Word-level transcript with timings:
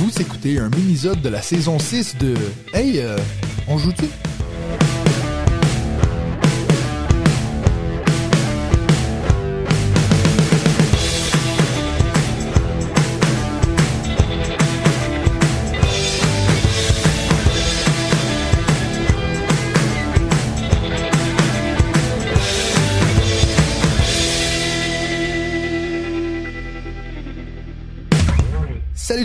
Vous 0.00 0.18
écoutez 0.18 0.58
un 0.58 0.70
mini-sode 0.70 1.20
de 1.20 1.28
la 1.28 1.42
saison 1.42 1.78
6 1.78 2.16
de 2.16 2.34
Hey, 2.72 3.00
euh, 3.00 3.18
on 3.68 3.76
joue-tu? 3.76 4.06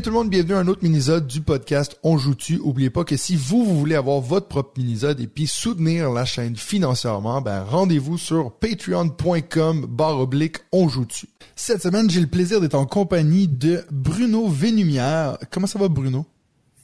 Tout 0.06 0.12
le 0.12 0.18
monde, 0.18 0.30
bienvenue 0.30 0.54
à 0.54 0.60
un 0.60 0.68
autre 0.68 0.84
minisode 0.84 1.26
du 1.26 1.42
podcast 1.42 1.98
On 2.04 2.20
joue-tu? 2.20 2.60
Oubliez 2.60 2.92
pas 2.92 3.04
que 3.04 3.18
si 3.18 3.36
vous, 3.36 3.66
vous 3.66 3.80
voulez 3.80 3.96
avoir 3.96 4.20
votre 4.22 4.48
propre 4.48 4.80
minisode 4.80 5.20
et 5.20 5.26
puis 5.26 5.48
soutenir 5.48 6.12
la 6.12 6.26
chaîne 6.26 6.56
financièrement, 6.56 7.42
ben 7.42 7.64
rendez-vous 7.64 8.20
sur 8.20 8.52
patreon.com 8.52 9.88
barre 9.90 10.20
oblique 10.20 10.58
On 10.72 10.88
joue-tu. 10.88 11.28
Cette 11.56 11.82
semaine, 11.82 12.08
j'ai 12.08 12.20
le 12.22 12.28
plaisir 12.28 12.62
d'être 12.62 12.76
en 12.76 12.86
compagnie 12.86 13.48
de 13.48 13.84
Bruno 13.90 14.48
Vénumière. 14.48 15.40
Comment 15.50 15.66
ça 15.66 15.80
va 15.80 15.88
Bruno? 15.88 16.28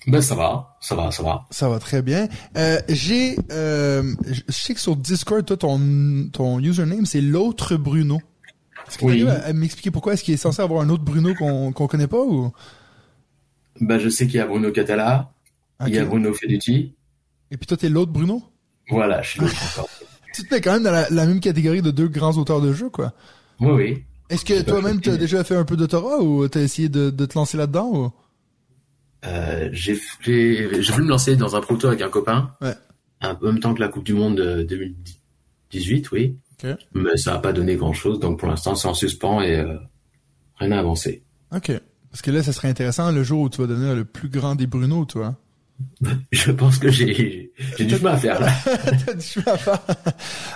Ben 0.08 0.20
ça 0.20 0.34
va, 0.34 0.78
ça 0.82 0.96
va, 0.96 1.12
ça 1.12 1.22
va. 1.22 1.46
Ça 1.52 1.70
va 1.70 1.78
très 1.78 2.02
bien. 2.02 2.28
Euh, 2.58 2.80
j'ai, 2.90 3.38
euh, 3.52 4.16
je 4.26 4.42
sais 4.52 4.74
que 4.74 4.80
sur 4.80 4.96
Discord, 4.96 5.46
toi, 5.46 5.58
ton, 5.58 6.28
ton 6.34 6.58
username, 6.60 7.06
c'est 7.06 7.22
l'autre 7.22 7.76
Bruno. 7.76 8.20
Est-ce 8.88 8.98
que 8.98 9.06
Oui. 9.06 9.20
tu 9.20 9.30
à 9.30 9.54
m'expliquer 9.54 9.92
pourquoi? 9.92 10.14
Est-ce 10.14 10.24
qu'il 10.24 10.34
est 10.34 10.38
censé 10.38 10.60
avoir 10.60 10.82
un 10.82 10.90
autre 10.90 11.04
Bruno 11.04 11.36
qu'on 11.36 11.72
qu'on 11.72 11.86
connaît 11.86 12.08
pas 12.08 12.18
ou? 12.24 12.52
Ben 13.80 13.98
je 14.00 14.10
sais 14.10 14.26
qu'il 14.28 14.36
y 14.36 14.40
a 14.40 14.46
Bruno 14.46 14.72
Catala, 14.72 15.32
il 15.88 15.94
y 15.94 15.98
a. 15.98 16.06
Bruno 16.06 16.34
Feduti. 16.34 16.94
Et 17.52 17.58
puis 17.58 17.66
toi, 17.68 17.78
t'es 17.78 17.90
l'autre 17.90 18.12
Bruno? 18.12 18.44
Voilà, 18.90 19.22
je 19.22 19.30
suis 19.32 19.40
l'autre 19.42 19.56
encore. 19.78 19.90
Tu 20.34 20.44
te 20.48 20.54
mets 20.54 20.62
quand 20.62 20.72
même 20.74 20.84
dans 20.84 20.92
la, 20.94 21.10
la 21.10 21.26
même 21.26 21.42
catégorie 21.42 21.82
de 21.82 21.92
deux 21.92 22.08
grands 22.08 22.38
auteurs 22.38 22.62
de 22.62 22.72
jeux, 22.72 22.90
quoi. 22.90 23.12
Oui, 23.60 23.72
oui. 23.72 24.04
Est-ce 24.30 24.46
que 24.46 24.62
toi-même, 24.62 25.04
fait. 25.04 25.12
t'as 25.12 25.18
déjà 25.18 25.44
fait 25.44 25.58
un 25.58 25.66
peu 25.66 25.76
d'autorat 25.76 26.20
ou 26.22 26.48
t'as 26.48 26.62
essayé 26.62 26.88
de, 26.88 27.10
de 27.10 27.26
te 27.26 27.38
lancer 27.38 27.58
là-dedans 27.58 27.90
ou? 27.94 28.12
Euh, 29.26 29.70
j'ai 29.74 29.94
voulu 29.94 30.70
me 31.04 31.08
lancer 31.10 31.36
dans 31.36 31.58
un 31.58 31.62
proto 31.62 31.88
avec 31.88 32.02
un 32.02 32.08
copain, 32.10 32.56
Ouais. 32.62 32.76
un 33.20 33.36
peu 33.36 33.50
en 33.50 33.52
même 33.52 33.62
temps 33.62 33.74
que 33.74 33.82
la 33.82 33.90
Coupe 33.90 34.06
du 34.06 34.14
Monde 34.14 34.38
de 34.38 34.64
2018, 34.64 36.12
oui. 36.12 36.38
Ok. 36.64 36.70
Mais 36.94 37.18
ça 37.18 37.34
n'a 37.34 37.40
pas 37.40 37.52
donné 37.52 37.76
grand-chose, 37.76 38.20
donc 38.22 38.40
pour 38.40 38.48
l'instant 38.48 38.74
c'est 38.76 38.88
en 38.88 38.94
suspens 38.94 39.42
et 39.42 39.58
euh, 39.60 39.78
rien 40.56 40.70
n'a 40.70 40.80
avancé. 40.80 41.24
Ok. 41.54 41.72
Parce 42.12 42.22
que 42.22 42.32
là, 42.32 42.44
ça 42.44 42.52
serait 42.54 42.68
intéressant 42.70 43.12
le 43.12 43.24
jour 43.24 43.42
où 43.42 43.50
tu 43.50 43.62
vas 43.62 43.68
devenir 43.68 43.96
le 43.96 44.06
plus 44.06 44.30
grand 44.30 44.56
des 44.56 44.68
Bruno, 44.68 45.06
toi. 45.06 45.36
Je 46.32 46.52
pense 46.52 46.78
que 46.78 46.92
j'ai 46.92 47.52
j'ai 47.76 47.86
du 47.86 47.96
chemin 47.98 48.12
à 48.12 48.18
faire 48.18 48.40
là. 48.40 48.52
T'as 49.06 49.14
du 49.16 49.26
chemin 49.26 49.54
à 49.54 49.58
faire. 49.58 49.80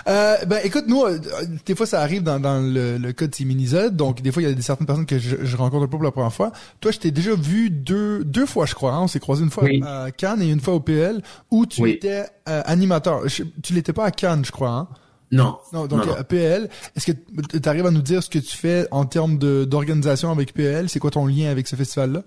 Euh, 0.06 0.36
ben 0.44 0.60
écoute, 0.62 0.84
nous, 0.86 1.02
euh, 1.02 1.18
des 1.64 1.74
fois 1.74 1.84
ça 1.86 2.00
arrive 2.00 2.22
dans, 2.22 2.38
dans 2.38 2.60
le, 2.60 2.96
le 2.98 3.12
cas 3.12 3.26
de 3.26 3.88
donc 3.88 4.22
des 4.22 4.30
fois 4.30 4.42
il 4.42 4.48
y 4.48 4.52
a 4.52 4.54
des 4.54 4.62
certaines 4.62 4.86
personnes 4.86 5.04
que 5.06 5.18
je, 5.18 5.36
je 5.42 5.56
rencontre 5.56 5.86
pas 5.86 5.96
pour 5.96 6.04
la 6.04 6.12
première 6.12 6.32
fois. 6.32 6.52
Toi, 6.80 6.92
je 6.92 6.98
t'ai 6.98 7.10
déjà 7.10 7.34
vu 7.34 7.70
deux 7.70 8.22
deux 8.24 8.46
fois, 8.46 8.66
je 8.66 8.74
crois. 8.74 8.92
hein. 8.92 9.00
On 9.02 9.08
s'est 9.08 9.18
croisé 9.18 9.42
une 9.42 9.50
fois 9.50 9.64
Oui. 9.64 9.82
à 9.84 10.12
Cannes 10.12 10.42
et 10.42 10.48
une 10.50 10.60
fois 10.60 10.74
au 10.74 10.80
PL, 10.80 11.20
où 11.50 11.66
tu 11.66 11.82
Oui. 11.82 11.90
étais 11.92 12.26
euh, 12.48 12.62
animateur. 12.64 13.26
Je- 13.28 13.42
tu 13.64 13.72
l'étais 13.72 13.92
pas 13.92 14.04
à 14.04 14.10
Cannes, 14.12 14.44
je 14.44 14.52
crois. 14.52 14.70
Hein? 14.70 14.88
Non. 15.32 15.58
Non, 15.72 15.86
donc 15.86 16.00
non, 16.00 16.06
non. 16.06 16.14
à 16.14 16.24
PL, 16.24 16.68
est-ce 16.94 17.10
que 17.12 17.58
tu 17.58 17.68
arrives 17.68 17.86
à 17.86 17.90
nous 17.90 18.02
dire 18.02 18.22
ce 18.22 18.30
que 18.30 18.38
tu 18.38 18.56
fais 18.56 18.86
en 18.92 19.04
termes 19.06 19.38
d'organisation 19.38 20.30
avec 20.30 20.54
PL 20.54 20.88
C'est 20.88 21.00
quoi 21.00 21.10
ton 21.10 21.26
lien 21.26 21.50
avec 21.50 21.66
ce 21.66 21.74
festival-là? 21.76 22.22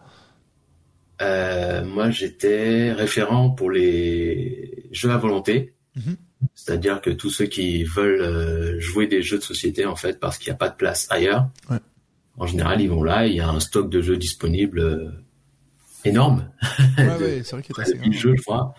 Euh, 1.22 1.84
moi, 1.86 2.10
j'étais 2.12 2.92
référent 2.94 3.50
pour 3.50 3.72
les 3.72 4.88
jeux 4.92 5.12
à 5.12 5.18
volonté. 5.18 5.74
Mhm. 5.96 6.16
C'est-à-dire 6.56 7.02
que 7.02 7.10
tous 7.10 7.30
ceux 7.30 7.46
qui 7.48 7.84
veulent 7.84 8.22
euh, 8.22 8.80
jouer 8.80 9.08
des 9.08 9.22
jeux 9.22 9.38
de 9.38 9.44
société, 9.44 9.86
en 9.86 9.96
fait, 9.98 10.20
parce 10.20 10.38
qu'il 10.38 10.50
n'y 10.50 10.56
a 10.56 10.58
pas 10.58 10.70
de 10.70 10.76
place 10.76 11.08
ailleurs, 11.10 11.50
Ouais. 11.70 11.80
en 12.38 12.48
général, 12.48 12.80
ils 12.82 12.90
vont 12.90 13.04
là, 13.04 13.28
il 13.28 13.34
y 13.36 13.42
a 13.42 13.50
un 13.50 13.60
stock 13.60 13.90
de 13.90 14.02
jeux 14.02 14.16
disponible 14.18 14.80
euh, 14.80 15.10
énorme. 16.06 16.50
Ouais, 16.98 17.06
de- 17.20 17.24
ouais, 17.26 17.42
c'est 17.44 17.52
vrai 17.58 17.64
qu'il 17.64 17.76
est 17.78 17.82
assez 17.82 17.94
de 17.94 17.98
grand. 17.98 18.08
1000 18.10 18.18
jeux, 18.20 18.34
je 18.38 18.42
crois. 18.42 18.74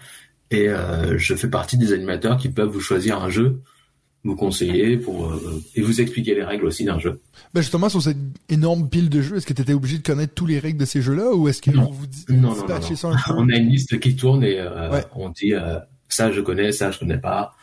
Et 0.51 0.69
euh, 0.69 1.19
je 1.19 1.35
fais 1.35 1.49
partie 1.49 1.77
des 1.77 1.93
animateurs 1.93 2.39
qui 2.39 2.49
peuvent 2.49 2.71
vous 2.71 2.81
choisir 2.81 3.23
un 3.23 3.29
jeu, 3.29 3.61
vous 4.23 4.37
conseiller 4.37 4.99
pour 4.99 5.31
euh, 5.33 5.63
et 5.75 5.81
vous 5.81 6.01
expliquer 6.01 6.35
les 6.35 6.45
règles 6.45 6.67
aussi 6.67 6.85
d'un 6.85 6.99
jeu. 6.99 7.21
Ben 7.55 7.63
justement, 7.63 7.89
sur 7.89 8.03
cette 8.03 8.19
énorme 8.51 8.89
pile 8.91 9.09
de 9.09 9.23
jeux, 9.23 9.37
est-ce 9.37 9.47
que 9.47 9.55
tu 9.55 9.63
étais 9.63 9.73
obligé 9.73 9.97
de 9.99 10.03
connaître 10.03 10.35
tous 10.35 10.45
les 10.47 10.59
règles 10.59 10.79
de 10.79 10.85
ces 10.85 11.01
jeux-là 11.01 11.33
ou 11.35 11.49
est-ce 11.49 11.63
que 11.63 11.71
Non. 11.71 11.89
on 11.89 11.91
vous 11.91 12.07
dit 12.07 12.25
Non, 12.29 12.55
non, 12.55 12.67
non, 12.69 12.81
ça 12.97 13.09
un 13.09 13.17
On 13.37 13.49
a 13.49 13.57
une 13.57 13.69
liste 13.71 13.99
qui 13.99 14.15
tourne 14.17 14.45
et 14.45 14.59
euh, 14.61 14.91
Ouais. 14.91 15.05
on 15.15 15.31
dit 15.31 15.55
euh, 15.55 15.79
ça 16.09 16.31
je 16.33 16.41
connais, 16.43 16.71
ça 16.73 16.91
je 16.91 16.99
connais 16.99 17.19
pas. 17.19 17.55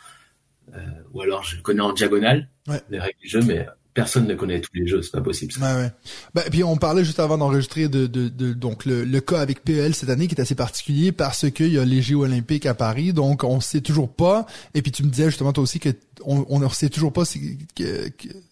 Euh, 0.74 0.80
ou 1.14 1.22
alors 1.22 1.44
je 1.44 1.60
connais 1.62 1.80
en 1.80 1.92
diagonale 1.92 2.48
Ouais. 2.66 2.80
les 2.90 2.98
règles 2.98 3.18
du 3.22 3.28
jeu, 3.28 3.40
mais 3.46 3.66
personne 3.98 4.28
ne 4.28 4.34
connaît 4.36 4.60
tous 4.60 4.70
les 4.74 4.86
jeux, 4.86 5.02
c'est 5.02 5.10
pas 5.10 5.20
possible. 5.20 5.52
Ça. 5.52 5.58
Ouais, 5.60 5.82
ouais. 5.82 5.90
Ben, 6.32 6.44
puis 6.52 6.62
on 6.62 6.76
parlait 6.76 7.04
juste 7.04 7.18
avant 7.18 7.36
d'enregistrer 7.36 7.88
de, 7.88 8.06
de, 8.06 8.28
de 8.28 8.52
donc 8.52 8.84
le, 8.84 9.02
le 9.02 9.20
cas 9.20 9.40
avec 9.40 9.64
PL 9.64 9.92
cette 9.92 10.08
année 10.08 10.28
qui 10.28 10.36
est 10.36 10.40
assez 10.40 10.54
particulier 10.54 11.10
parce 11.10 11.50
qu'il 11.50 11.72
y 11.72 11.80
a 11.80 11.84
les 11.84 12.00
Jeux 12.00 12.14
olympiques 12.14 12.66
à 12.66 12.74
Paris, 12.74 13.12
donc 13.12 13.42
on 13.42 13.58
sait 13.58 13.80
toujours 13.80 14.08
pas. 14.08 14.46
Et 14.74 14.82
puis 14.82 14.92
tu 14.92 15.02
me 15.02 15.08
disais 15.10 15.24
justement 15.24 15.52
toi 15.52 15.64
aussi 15.64 15.80
que 15.80 15.88
on, 16.24 16.46
on 16.48 16.60
ne 16.60 16.68
sait 16.68 16.90
toujours 16.90 17.12
pas 17.12 17.24
si, 17.24 17.58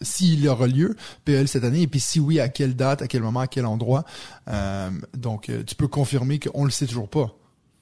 s'il 0.01 0.49
aura 0.49 0.67
lieu 0.67 0.97
PL 1.25 1.47
cette 1.47 1.63
année 1.63 1.83
et 1.83 1.87
puis 1.87 2.01
si 2.01 2.19
oui 2.19 2.41
à 2.41 2.49
quelle 2.49 2.75
date, 2.75 3.03
à 3.03 3.07
quel 3.07 3.23
moment, 3.23 3.41
à 3.41 3.47
quel 3.47 3.67
endroit. 3.67 4.05
Euh, 4.49 4.91
donc 5.17 5.49
euh, 5.49 5.63
tu 5.65 5.77
peux 5.77 5.87
confirmer 5.87 6.41
qu'on 6.41 6.65
le 6.65 6.73
sait 6.73 6.87
toujours 6.87 7.09
pas. 7.09 7.37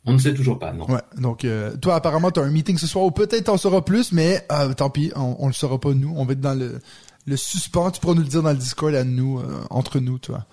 On 0.04 0.12
ne 0.12 0.18
sait 0.18 0.34
toujours 0.34 0.58
pas, 0.58 0.74
non. 0.74 0.84
Ouais. 0.90 1.00
Donc 1.16 1.46
euh, 1.46 1.74
toi 1.78 1.94
apparemment 1.94 2.30
tu 2.30 2.40
as 2.40 2.42
un 2.42 2.50
meeting 2.50 2.76
ce 2.76 2.86
soir 2.86 3.06
ou 3.06 3.10
peut-être 3.10 3.44
t'en 3.44 3.56
sauras 3.56 3.80
plus, 3.80 4.12
mais 4.12 4.44
euh, 4.52 4.74
tant 4.74 4.90
pis, 4.90 5.10
on, 5.16 5.36
on 5.38 5.46
le 5.46 5.54
saura 5.54 5.80
pas 5.80 5.94
nous. 5.94 6.12
On 6.14 6.26
va 6.26 6.32
être 6.34 6.42
dans 6.42 6.52
le 6.52 6.78
le 7.26 7.36
suspens. 7.36 7.90
Tu 7.90 8.00
pourras 8.00 8.14
nous 8.14 8.22
le 8.22 8.28
dire 8.28 8.42
dans 8.42 8.50
le 8.52 8.56
Discord 8.56 8.94
à 8.94 9.04
nous, 9.04 9.38
euh, 9.40 9.64
entre 9.70 9.98
nous, 10.00 10.18
toi. 10.18 10.46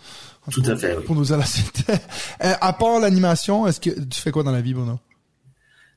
Tout 0.51 0.63
à 0.65 0.75
fait, 0.75 0.97
oui. 0.97 1.03
Pour 1.03 1.15
nous 1.15 1.25
dire 1.25 1.37
la 1.37 1.45
suite. 1.45 1.83
Euh, 2.43 2.53
à 2.59 2.73
part 2.73 2.99
l'animation, 2.99 3.67
est-ce 3.67 3.79
que 3.79 3.91
tu 3.91 4.19
fais 4.19 4.31
quoi 4.31 4.41
dans 4.43 4.51
la 4.51 4.61
vie, 4.61 4.73
Bruno? 4.73 4.99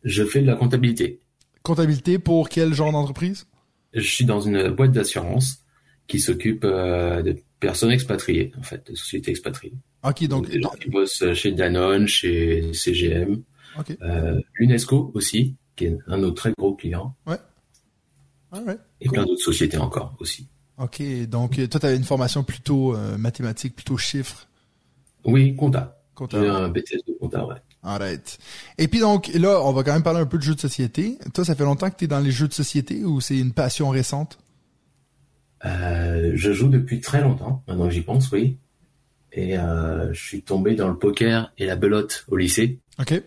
Je 0.02 0.22
fais 0.24 0.42
de 0.42 0.46
la 0.46 0.56
comptabilité. 0.56 1.20
Comptabilité 1.62 2.18
pour 2.18 2.50
quel 2.50 2.74
genre 2.74 2.92
d'entreprise? 2.92 3.46
Je 3.94 4.00
suis 4.06 4.26
dans 4.26 4.40
une 4.42 4.68
boîte 4.68 4.92
d'assurance 4.92 5.60
qui 6.06 6.20
s'occupe 6.20 6.64
euh, 6.64 7.22
de 7.22 7.38
personnes 7.60 7.92
expatriées, 7.92 8.52
en 8.58 8.62
fait, 8.62 8.90
de 8.90 8.94
sociétés 8.94 9.30
expatriées. 9.30 9.72
Ok, 10.02 10.24
donc, 10.28 10.42
Donc, 10.44 10.50
des 10.50 10.60
gens 10.60 10.74
qui 10.78 10.90
bossent 10.90 11.32
chez 11.32 11.52
Danone, 11.52 12.06
chez 12.06 12.74
CGM, 12.74 13.42
ok. 13.78 13.96
euh, 14.02 14.38
l'UNESCO 14.58 15.12
aussi, 15.14 15.56
qui 15.76 15.86
est 15.86 15.96
un 16.06 16.18
de 16.18 16.22
nos 16.24 16.32
très 16.32 16.52
gros 16.58 16.74
clients, 16.74 17.16
Alright. 18.52 18.80
et 19.00 19.08
plein 19.08 19.24
d'autres 19.24 19.40
sociétés 19.42 19.78
encore 19.78 20.14
aussi. 20.20 20.46
Ok, 20.78 21.02
donc 21.28 21.58
euh, 21.58 21.68
toi, 21.68 21.78
tu 21.80 21.86
avais 21.86 21.96
une 21.96 22.04
formation 22.04 22.42
plutôt 22.42 22.94
euh, 22.96 23.16
mathématique, 23.16 23.76
plutôt 23.76 23.96
chiffres? 23.96 24.48
Oui, 25.24 25.54
compta. 25.54 25.98
J'ai 26.10 26.14
Comptable. 26.16 26.46
un 26.48 26.68
BTS 26.68 27.06
de 27.08 27.12
compta, 27.18 27.46
ouais. 27.46 27.56
Arrête. 27.82 28.38
Et 28.78 28.88
puis 28.88 29.00
donc, 29.00 29.28
là, 29.34 29.60
on 29.62 29.72
va 29.72 29.82
quand 29.82 29.92
même 29.92 30.02
parler 30.02 30.20
un 30.20 30.26
peu 30.26 30.38
de 30.38 30.42
jeux 30.42 30.54
de 30.54 30.60
société. 30.60 31.18
Toi, 31.32 31.44
ça 31.44 31.54
fait 31.54 31.64
longtemps 31.64 31.90
que 31.90 31.96
tu 31.96 32.04
es 32.04 32.08
dans 32.08 32.20
les 32.20 32.30
jeux 32.30 32.48
de 32.48 32.52
société 32.54 33.04
ou 33.04 33.20
c'est 33.20 33.38
une 33.38 33.52
passion 33.52 33.88
récente? 33.90 34.38
Euh, 35.64 36.32
je 36.34 36.52
joue 36.52 36.68
depuis 36.68 37.00
très 37.00 37.20
longtemps, 37.20 37.62
maintenant 37.66 37.86
que 37.86 37.92
j'y 37.94 38.02
pense, 38.02 38.30
oui. 38.32 38.58
Et 39.32 39.58
euh, 39.58 40.12
je 40.12 40.22
suis 40.22 40.42
tombé 40.42 40.74
dans 40.74 40.88
le 40.88 40.96
poker 40.96 41.52
et 41.58 41.66
la 41.66 41.76
belote 41.76 42.24
au 42.28 42.36
lycée. 42.36 42.78
Ok. 43.00 43.20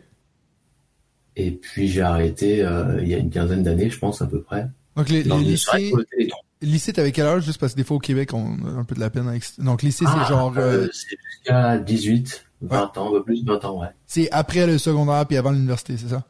Et 1.35 1.51
puis 1.51 1.87
j'ai 1.87 2.01
arrêté 2.01 2.63
euh, 2.63 2.99
il 3.01 3.09
y 3.09 3.13
a 3.15 3.17
une 3.17 3.29
quinzaine 3.29 3.63
d'années, 3.63 3.89
je 3.89 3.99
pense 3.99 4.21
à 4.21 4.27
peu 4.27 4.41
près. 4.41 4.67
Donc 4.95 5.09
les, 5.09 5.23
les 5.23 5.37
lycées, 5.39 5.89
pour 5.89 5.97
le 5.99 6.05
Téléthon. 6.05 6.37
Lycée, 6.61 6.93
t'avais 6.93 7.11
quel 7.11 7.25
âge? 7.27 7.43
Juste 7.43 7.59
parce 7.59 7.73
que 7.73 7.77
des 7.77 7.83
fois 7.83 7.97
au 7.97 7.99
Québec, 7.99 8.33
on 8.33 8.57
a 8.65 8.79
un 8.79 8.83
peu 8.83 8.95
de 8.95 8.99
la 8.99 9.09
peine 9.09 9.27
avec... 9.27 9.43
Donc 9.59 9.81
lycée, 9.83 10.05
Ah, 10.07 10.19
c'est 10.23 10.29
genre... 10.33 10.53
euh, 10.57 10.85
euh, 10.85 10.89
c'est 10.91 11.15
jusqu'à 11.31 11.77
18, 11.77 12.45
20 12.61 12.97
ans, 12.97 13.07
un 13.09 13.11
peu 13.11 13.23
plus 13.23 13.43
de 13.43 13.51
20 13.51 13.65
ans, 13.65 13.81
ouais. 13.81 13.87
c'est 14.07 14.29
après 14.31 14.65
le 14.67 14.77
secondaire 14.77 15.25
puis 15.25 15.37
avant 15.37 15.51
l'université, 15.51 15.95
c'est 15.97 16.09
ça? 16.09 16.23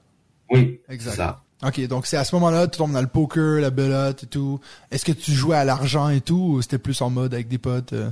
Oui, 0.51 0.79
Exact. 0.89 1.15
ça. 1.15 1.41
Ok, 1.65 1.85
donc 1.87 2.05
c'est 2.05 2.17
à 2.17 2.23
ce 2.23 2.35
moment-là, 2.35 2.67
tu 2.67 2.77
tombes 2.77 2.91
dans 2.93 3.01
le 3.01 3.07
poker, 3.07 3.59
la 3.61 3.71
belote 3.71 4.23
et 4.23 4.27
tout. 4.27 4.59
Est-ce 4.91 5.03
que 5.05 5.11
tu 5.11 5.31
jouais 5.31 5.57
à 5.57 5.65
l'argent 5.65 6.09
et 6.09 6.21
tout, 6.21 6.35
ou 6.57 6.61
c'était 6.61 6.77
plus 6.77 7.01
en 7.01 7.09
mode 7.09 7.33
avec 7.33 7.47
des 7.47 7.57
potes? 7.57 7.93
euh? 7.93 8.11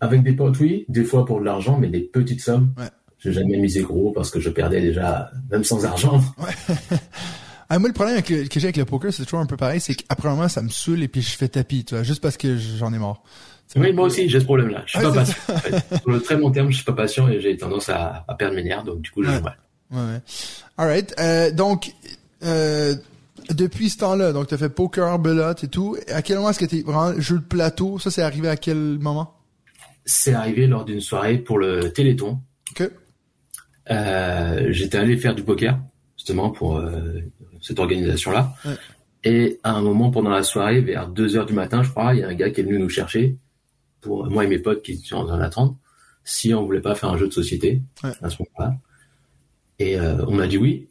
Avec 0.00 0.22
des 0.22 0.34
potes, 0.34 0.58
oui, 0.60 0.84
des 0.90 1.04
fois 1.04 1.24
pour 1.24 1.40
de 1.40 1.46
l'argent, 1.46 1.78
mais 1.78 1.88
des 1.88 2.00
petites 2.00 2.42
sommes. 2.42 2.74
Ouais. 2.76 2.90
J'ai 3.18 3.32
jamais 3.32 3.56
misé 3.56 3.80
gros 3.82 4.12
parce 4.12 4.30
que 4.30 4.38
je 4.40 4.50
perdais 4.50 4.82
déjà, 4.82 5.30
même 5.50 5.64
sans 5.64 5.84
argent. 5.86 6.20
Ah, 7.68 7.78
moi, 7.78 7.88
le 7.88 7.94
problème 7.94 8.14
avec 8.14 8.28
le- 8.30 8.44
que 8.48 8.60
j'ai 8.60 8.66
avec 8.66 8.76
le 8.76 8.84
poker, 8.84 9.12
c'est 9.12 9.24
toujours 9.24 9.40
un 9.40 9.46
peu 9.46 9.56
pareil, 9.56 9.80
c'est 9.80 9.94
qu'après 9.94 10.28
un 10.28 10.34
moment, 10.36 10.48
ça 10.48 10.62
me 10.62 10.68
saoule 10.68 11.02
et 11.02 11.08
puis 11.08 11.20
je 11.22 11.30
fais 11.36 11.48
tapis, 11.48 11.84
tu 11.84 11.94
vois, 11.94 12.04
juste 12.04 12.22
parce 12.22 12.36
que 12.36 12.56
j'en 12.56 12.92
ai 12.92 12.98
marre. 12.98 13.22
Oui, 13.74 13.92
moi 13.92 14.06
aussi, 14.06 14.28
j'ai 14.28 14.38
ce 14.38 14.44
problème-là. 14.44 14.84
Je 14.86 14.90
suis 14.96 14.98
Ouais, 15.06 15.12
pas 15.12 15.24
patient. 15.24 15.34
en 15.48 15.58
fait. 15.58 15.98
Sur 16.00 16.10
le 16.10 16.20
très 16.22 16.36
long 16.36 16.50
terme, 16.52 16.70
je 16.70 16.76
suis 16.76 16.84
pas 16.84 16.92
patient 16.92 17.28
et 17.28 17.40
j'ai 17.40 17.56
tendance 17.56 17.88
à, 17.88 18.24
à 18.28 18.34
perdre 18.34 18.54
mes 18.54 18.62
nerfs, 18.62 18.84
donc 18.84 19.00
du 19.00 19.10
coup, 19.10 19.22
je 19.24 19.30
Ouais. 19.30 19.40
mal. 19.40 19.58
Ouais, 19.90 19.98
ouais. 19.98 20.20
Alright. 20.78 21.14
Euh, 21.18 21.50
donc, 21.50 21.92
euh, 22.44 22.94
depuis 23.50 23.90
ce 23.90 23.98
temps-là, 23.98 24.32
donc 24.32 24.46
t'as 24.46 24.56
fait 24.58 24.68
poker, 24.68 25.18
belote 25.18 25.64
et 25.64 25.68
tout. 25.68 25.96
À 26.12 26.22
quel 26.22 26.36
moment 26.36 26.50
est-ce 26.50 26.58
que 26.60 26.64
t'es 26.64 26.82
vraiment 26.82 27.18
jeu 27.20 27.38
de 27.38 27.44
plateau? 27.44 27.98
Ça, 27.98 28.10
c'est 28.12 28.22
arrivé 28.22 28.48
à 28.48 28.56
quel 28.56 28.76
moment? 28.76 29.34
C'est 30.04 30.34
arrivé 30.34 30.68
lors 30.68 30.84
d'une 30.84 31.00
soirée 31.00 31.38
pour 31.38 31.58
le 31.58 31.92
Téléthon 31.92 32.38
Que 32.76 32.92
euh, 33.90 34.66
j'étais 34.70 34.98
allé 34.98 35.16
faire 35.16 35.34
du 35.34 35.42
poker 35.42 35.78
justement 36.26 36.50
pour 36.50 36.78
euh, 36.78 37.20
cette 37.62 37.78
organisation-là. 37.78 38.52
Ouais. 38.64 38.72
Et 39.22 39.60
à 39.62 39.72
un 39.74 39.80
moment 39.80 40.10
pendant 40.10 40.30
la 40.30 40.42
soirée, 40.42 40.80
vers 40.80 41.06
2 41.08 41.36
heures 41.36 41.46
du 41.46 41.52
matin, 41.52 41.84
je 41.84 41.90
crois, 41.90 42.14
il 42.14 42.20
y 42.20 42.22
a 42.24 42.28
un 42.28 42.34
gars 42.34 42.50
qui 42.50 42.60
est 42.62 42.64
venu 42.64 42.80
nous 42.80 42.88
chercher 42.88 43.36
pour 44.00 44.28
moi 44.28 44.42
et 44.44 44.48
mes 44.48 44.58
potes 44.58 44.82
qui 44.82 44.92
étaient 44.92 45.14
en 45.14 45.24
train 45.24 45.38
d'attendre 45.38 45.76
si 46.24 46.52
on 46.52 46.64
voulait 46.64 46.80
pas 46.80 46.96
faire 46.96 47.10
un 47.10 47.16
jeu 47.16 47.28
de 47.28 47.32
société 47.32 47.80
Ouais. 48.02 48.10
à 48.22 48.28
ce 48.28 48.36
moment-là. 48.40 48.76
Et 49.78 49.98
euh, 50.00 50.24
on 50.26 50.40
a 50.40 50.48
dit 50.48 50.58
oui. 50.58 50.88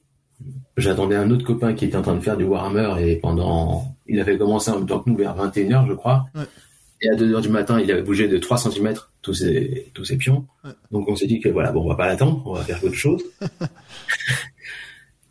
J'attendais 0.77 1.15
un 1.15 1.29
autre 1.31 1.45
copain 1.45 1.73
qui 1.73 1.85
était 1.85 1.95
en 1.97 2.01
train 2.01 2.15
de 2.15 2.19
faire 2.21 2.37
du 2.37 2.43
Warhammer 2.45 2.95
et 3.05 3.15
pendant, 3.17 3.93
il 4.07 4.19
avait 4.21 4.37
commencé 4.37 4.71
en 4.71 4.77
même 4.79 4.87
temps 4.87 4.99
que 4.99 5.09
nous 5.09 5.17
vers 5.17 5.35
21h, 5.35 5.87
je 5.87 5.93
crois. 5.93 6.27
Ouais. 6.35 6.43
Et 7.01 7.09
à 7.09 7.15
2 7.15 7.33
heures 7.33 7.41
du 7.41 7.49
matin, 7.49 7.79
il 7.81 7.91
avait 7.91 8.01
bougé 8.03 8.29
de 8.29 8.37
3 8.37 8.57
cm 8.57 8.93
tous 9.21 9.33
ses, 9.33 9.91
tous 9.93 10.05
ses 10.05 10.15
pions. 10.17 10.45
Ouais. 10.63 10.71
Donc 10.91 11.09
on 11.09 11.15
s'est 11.17 11.27
dit 11.27 11.39
que 11.41 11.49
voilà, 11.49 11.71
bon, 11.73 11.83
on 11.83 11.89
va 11.89 11.95
pas 11.95 12.07
l'attendre, 12.07 12.41
on 12.45 12.53
va 12.53 12.63
faire 12.63 12.81
autre 12.83 12.95
chose. 12.95 13.21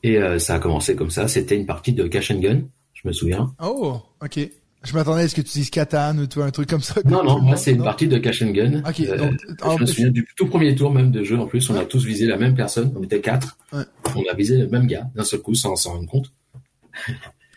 et 0.04 0.18
euh, 0.18 0.38
ça 0.38 0.54
a 0.56 0.58
commencé 0.58 0.94
comme 0.94 1.10
ça. 1.10 1.26
C'était 1.28 1.56
une 1.56 1.66
partie 1.66 1.92
de 1.92 2.06
Cash 2.06 2.30
and 2.30 2.38
Gun, 2.40 2.60
je 2.92 3.08
me 3.08 3.12
souviens. 3.12 3.52
Oh, 3.60 4.00
ok. 4.22 4.38
Je 4.84 4.92
m'attendais 4.92 5.22
à 5.22 5.28
ce 5.28 5.34
que 5.34 5.40
tu 5.40 5.48
dises 5.50 5.70
Catan 5.70 6.14
ou 6.18 6.40
un 6.42 6.50
truc 6.50 6.68
comme 6.68 6.82
ça. 6.82 7.00
Non, 7.06 7.24
non, 7.24 7.40
moi 7.40 7.56
c'est 7.56 7.72
une 7.72 7.82
partie 7.82 8.06
de 8.06 8.18
Cash 8.18 8.42
and 8.42 8.50
Gun. 8.50 8.82
Ok, 8.86 9.00
Euh, 9.00 9.30
je 9.76 9.80
me 9.80 9.86
souviens 9.86 10.10
du 10.10 10.26
tout 10.36 10.46
premier 10.46 10.74
tour 10.74 10.92
même 10.92 11.10
de 11.10 11.24
jeu. 11.24 11.38
En 11.38 11.46
plus, 11.46 11.70
on 11.70 11.74
a 11.76 11.86
tous 11.86 12.04
visé 12.04 12.26
la 12.26 12.36
même 12.36 12.54
personne. 12.54 12.92
On 12.94 13.02
était 13.02 13.22
quatre. 13.22 13.56
Ouais. 13.72 13.84
On 14.14 14.22
a 14.30 14.34
visé 14.34 14.58
le 14.58 14.68
même 14.68 14.86
gars 14.86 15.08
d'un 15.14 15.24
seul 15.24 15.40
coup 15.40 15.54
sans 15.54 15.74
s'en 15.74 15.94
rendre 15.94 16.08
compte. 16.10 16.30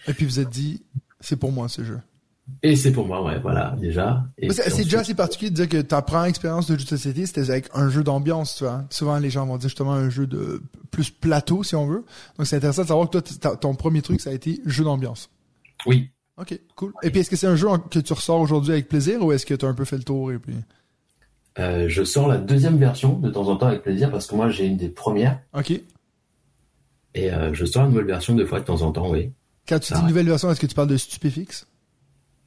Et 0.07 0.13
puis 0.13 0.23
vous 0.25 0.39
êtes 0.39 0.49
dit, 0.49 0.83
c'est 1.19 1.35
pour 1.35 1.51
moi 1.51 1.67
ce 1.67 1.83
jeu. 1.83 1.99
Et 2.63 2.75
c'est 2.75 2.91
pour 2.91 3.05
moi, 3.05 3.23
ouais, 3.23 3.39
voilà, 3.39 3.75
déjà. 3.79 4.23
C'est 4.49 4.83
déjà 4.83 5.01
assez 5.01 5.13
particulier 5.13 5.51
de 5.51 5.55
dire 5.55 5.69
que 5.69 5.81
ta 5.81 6.01
première 6.01 6.25
expérience 6.25 6.67
de 6.67 6.77
jeu 6.77 6.83
de 6.83 6.89
société, 6.89 7.25
c'était 7.25 7.49
avec 7.49 7.69
un 7.73 7.89
jeu 7.89 8.03
d'ambiance, 8.03 8.55
tu 8.55 8.63
vois. 8.63 8.85
Souvent, 8.89 9.17
les 9.19 9.29
gens 9.29 9.45
vont 9.45 9.57
dire 9.57 9.69
justement 9.69 9.94
un 9.94 10.09
jeu 10.09 10.27
de 10.27 10.61
plus 10.89 11.09
plateau, 11.11 11.63
si 11.63 11.75
on 11.75 11.85
veut. 11.88 12.03
Donc, 12.38 12.47
c'est 12.47 12.55
intéressant 12.55 12.83
de 12.83 12.88
savoir 12.88 13.09
que 13.09 13.17
toi, 13.19 13.55
ton 13.57 13.75
premier 13.75 14.01
truc, 14.01 14.21
ça 14.21 14.29
a 14.31 14.33
été 14.33 14.61
jeu 14.65 14.83
d'ambiance. 14.83 15.29
Oui. 15.85 16.09
Ok, 16.38 16.59
cool. 16.75 16.94
Et 17.03 17.09
puis, 17.09 17.19
est-ce 17.19 17.29
que 17.29 17.35
c'est 17.35 17.47
un 17.47 17.55
jeu 17.55 17.67
que 17.91 17.99
tu 17.99 18.13
ressors 18.13 18.39
aujourd'hui 18.39 18.71
avec 18.73 18.88
plaisir 18.88 19.23
ou 19.23 19.31
est-ce 19.31 19.45
que 19.45 19.53
tu 19.53 19.65
as 19.65 19.69
un 19.69 19.73
peu 19.73 19.85
fait 19.85 19.97
le 19.97 20.03
tour 20.03 20.31
et 20.31 20.39
puis... 20.39 20.53
Euh, 21.59 21.89
je 21.89 22.03
sors 22.03 22.27
la 22.27 22.38
deuxième 22.38 22.77
version 22.77 23.17
de 23.17 23.31
temps 23.31 23.47
en 23.47 23.55
temps 23.57 23.65
avec 23.65 23.81
plaisir 23.81 24.11
parce 24.11 24.27
que 24.27 24.35
moi 24.35 24.47
j'ai 24.49 24.67
une 24.67 24.77
des 24.77 24.89
premières 24.89 25.39
Ok. 25.53 25.71
et 25.71 27.31
euh, 27.33 27.51
je 27.51 27.65
sors 27.65 27.83
une 27.85 27.89
nouvelle 27.89 28.05
version 28.05 28.35
deux 28.35 28.45
fois 28.45 28.59
de 28.59 28.65
temps 28.65 28.83
en 28.83 28.91
temps, 28.91 29.09
oui. 29.09 29.31
Quand 29.67 29.79
tu 29.79 29.88
Ça 29.88 29.95
dis 29.95 30.01
va. 30.03 30.07
nouvelle 30.07 30.27
version, 30.27 30.51
est-ce 30.51 30.59
que 30.59 30.67
tu 30.67 30.75
parles 30.75 30.88
de 30.89 30.97
Stupéfix? 30.97 31.65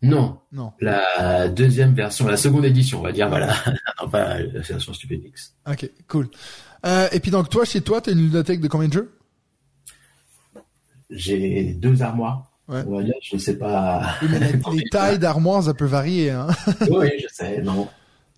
Non, 0.02 0.38
Non. 0.52 0.72
la 0.80 1.48
deuxième 1.48 1.92
version, 1.94 2.26
la 2.26 2.38
seconde 2.38 2.64
édition, 2.64 3.00
on 3.00 3.02
va 3.02 3.12
dire, 3.12 3.28
voilà. 3.28 3.54
non, 4.02 4.08
pas 4.08 4.38
la 4.40 4.60
version 4.60 4.92
Stupédix. 4.94 5.54
Ok, 5.70 5.90
cool. 6.08 6.28
Euh, 6.86 7.08
et 7.12 7.20
puis 7.20 7.30
donc, 7.30 7.50
toi, 7.50 7.64
chez 7.66 7.82
toi, 7.82 8.00
tu 8.00 8.10
as 8.10 8.12
une 8.14 8.20
ludothèque 8.20 8.60
de 8.60 8.68
combien 8.68 8.88
de 8.88 8.94
jeux? 8.94 9.12
J'ai 11.10 11.72
deux 11.74 12.02
armoires. 12.02 12.50
Ouais. 12.68 12.82
On 12.86 12.96
va 12.98 13.02
dire, 13.02 13.14
je 13.20 13.36
sais 13.36 13.58
pas. 13.58 14.14
Oui, 14.22 14.28
mais 14.30 14.38
la- 14.38 14.46
les 14.72 14.84
tailles 14.90 15.18
d'armoires, 15.18 15.64
ça 15.64 15.74
peut 15.74 15.84
varier, 15.86 16.30
hein. 16.30 16.46
oui, 16.90 17.08
je 17.20 17.26
sais, 17.32 17.60
non. 17.62 17.88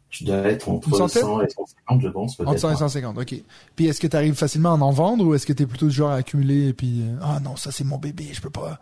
Je 0.09 0.25
dois 0.25 0.39
être 0.39 0.69
entre 0.69 0.91
centaine? 0.95 1.23
100 1.23 1.41
et 1.43 1.49
150, 1.51 2.01
je 2.03 2.09
pense. 2.09 2.41
Entre 2.41 2.59
100 2.59 2.71
et 2.73 2.77
150, 2.77 3.19
ok. 3.19 3.35
Puis 3.77 3.87
est-ce 3.87 4.01
que 4.01 4.07
tu 4.07 4.17
arrives 4.17 4.35
facilement 4.35 4.71
à 4.75 4.79
en 4.79 4.91
vendre 4.91 5.25
ou 5.27 5.35
est-ce 5.35 5.47
que 5.47 5.53
tu 5.53 5.63
es 5.63 5.67
plutôt 5.67 5.87
du 5.87 5.93
genre 5.93 6.11
à 6.11 6.17
accumuler 6.17 6.69
et 6.69 6.73
puis 6.75 7.03
euh, 7.03 7.17
ah 7.23 7.41
non, 7.41 7.57
ça 7.57 7.73
c'est 7.73 7.85
mon 7.85 7.97
bébé, 7.99 8.29
je 8.33 8.41
peux 8.43 8.51
pas. 8.51 8.79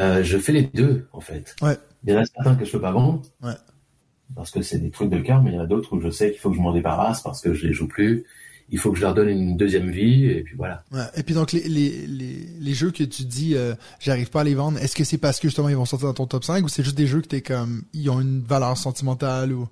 Euh, 0.00 0.22
je 0.22 0.38
fais 0.38 0.52
les 0.52 0.62
deux, 0.62 1.06
en 1.12 1.20
fait. 1.20 1.54
Ouais. 1.62 1.76
Il 2.04 2.12
y 2.12 2.16
en 2.16 2.20
a 2.20 2.24
certains 2.24 2.54
que 2.56 2.64
je 2.64 2.72
peux 2.72 2.80
pas 2.80 2.92
vendre. 2.92 3.22
Ouais. 3.42 3.54
Parce 4.34 4.50
que 4.50 4.62
c'est 4.62 4.78
des 4.78 4.90
trucs 4.90 5.10
de 5.10 5.18
cœur, 5.18 5.42
mais 5.42 5.50
il 5.50 5.54
y 5.54 5.58
en 5.58 5.62
a 5.62 5.66
d'autres 5.66 5.94
où 5.94 6.00
je 6.00 6.10
sais 6.10 6.30
qu'il 6.30 6.40
faut 6.40 6.50
que 6.50 6.56
je 6.56 6.60
m'en 6.62 6.72
débarrasse 6.72 7.20
parce 7.22 7.40
que 7.40 7.52
je 7.52 7.66
les 7.66 7.72
joue 7.72 7.86
plus. 7.86 8.24
Il 8.70 8.78
faut 8.78 8.90
que 8.90 8.96
je 8.96 9.02
leur 9.02 9.12
donne 9.12 9.28
une 9.28 9.56
deuxième 9.58 9.90
vie, 9.90 10.24
et 10.24 10.42
puis 10.42 10.56
voilà. 10.56 10.82
Ouais. 10.92 11.04
Et 11.16 11.22
puis 11.22 11.34
donc 11.34 11.52
les, 11.52 11.68
les, 11.68 12.06
les, 12.06 12.46
les 12.58 12.74
jeux 12.74 12.90
que 12.90 13.04
tu 13.04 13.24
dis 13.24 13.54
euh, 13.54 13.74
j'arrive 14.00 14.30
pas 14.30 14.40
à 14.40 14.44
les 14.44 14.54
vendre, 14.54 14.78
est-ce 14.78 14.96
que 14.96 15.04
c'est 15.04 15.18
parce 15.18 15.38
que 15.40 15.48
justement 15.48 15.68
ils 15.68 15.76
vont 15.76 15.84
sortir 15.84 16.08
dans 16.08 16.14
ton 16.14 16.26
top 16.26 16.44
5 16.44 16.64
ou 16.64 16.68
c'est 16.68 16.82
juste 16.82 16.96
des 16.96 17.06
jeux 17.06 17.20
que 17.20 17.26
t'es 17.26 17.42
comme 17.42 17.82
ils 17.92 18.08
ont 18.08 18.20
une 18.20 18.40
valeur 18.40 18.78
sentimentale 18.78 19.52
ou? 19.52 19.68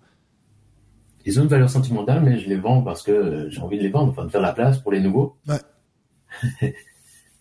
Ils 1.25 1.38
ont 1.40 1.44
une 1.44 1.49
valeur 1.49 1.70
sentimentale, 1.70 2.22
mais 2.22 2.38
je 2.38 2.49
les 2.49 2.56
vends 2.56 2.82
parce 2.82 3.02
que 3.02 3.12
euh, 3.12 3.50
j'ai 3.50 3.61
envie 3.61 3.78
de 3.78 3.82
les 3.82 3.90
vendre, 3.90 4.11
enfin 4.11 4.26
de 4.26 4.31
faire 4.31 4.43
la 4.43 4.52
place 4.52 4.78
pour 4.78 4.93
les 4.93 5.00
nouveaux. 5.00 5.38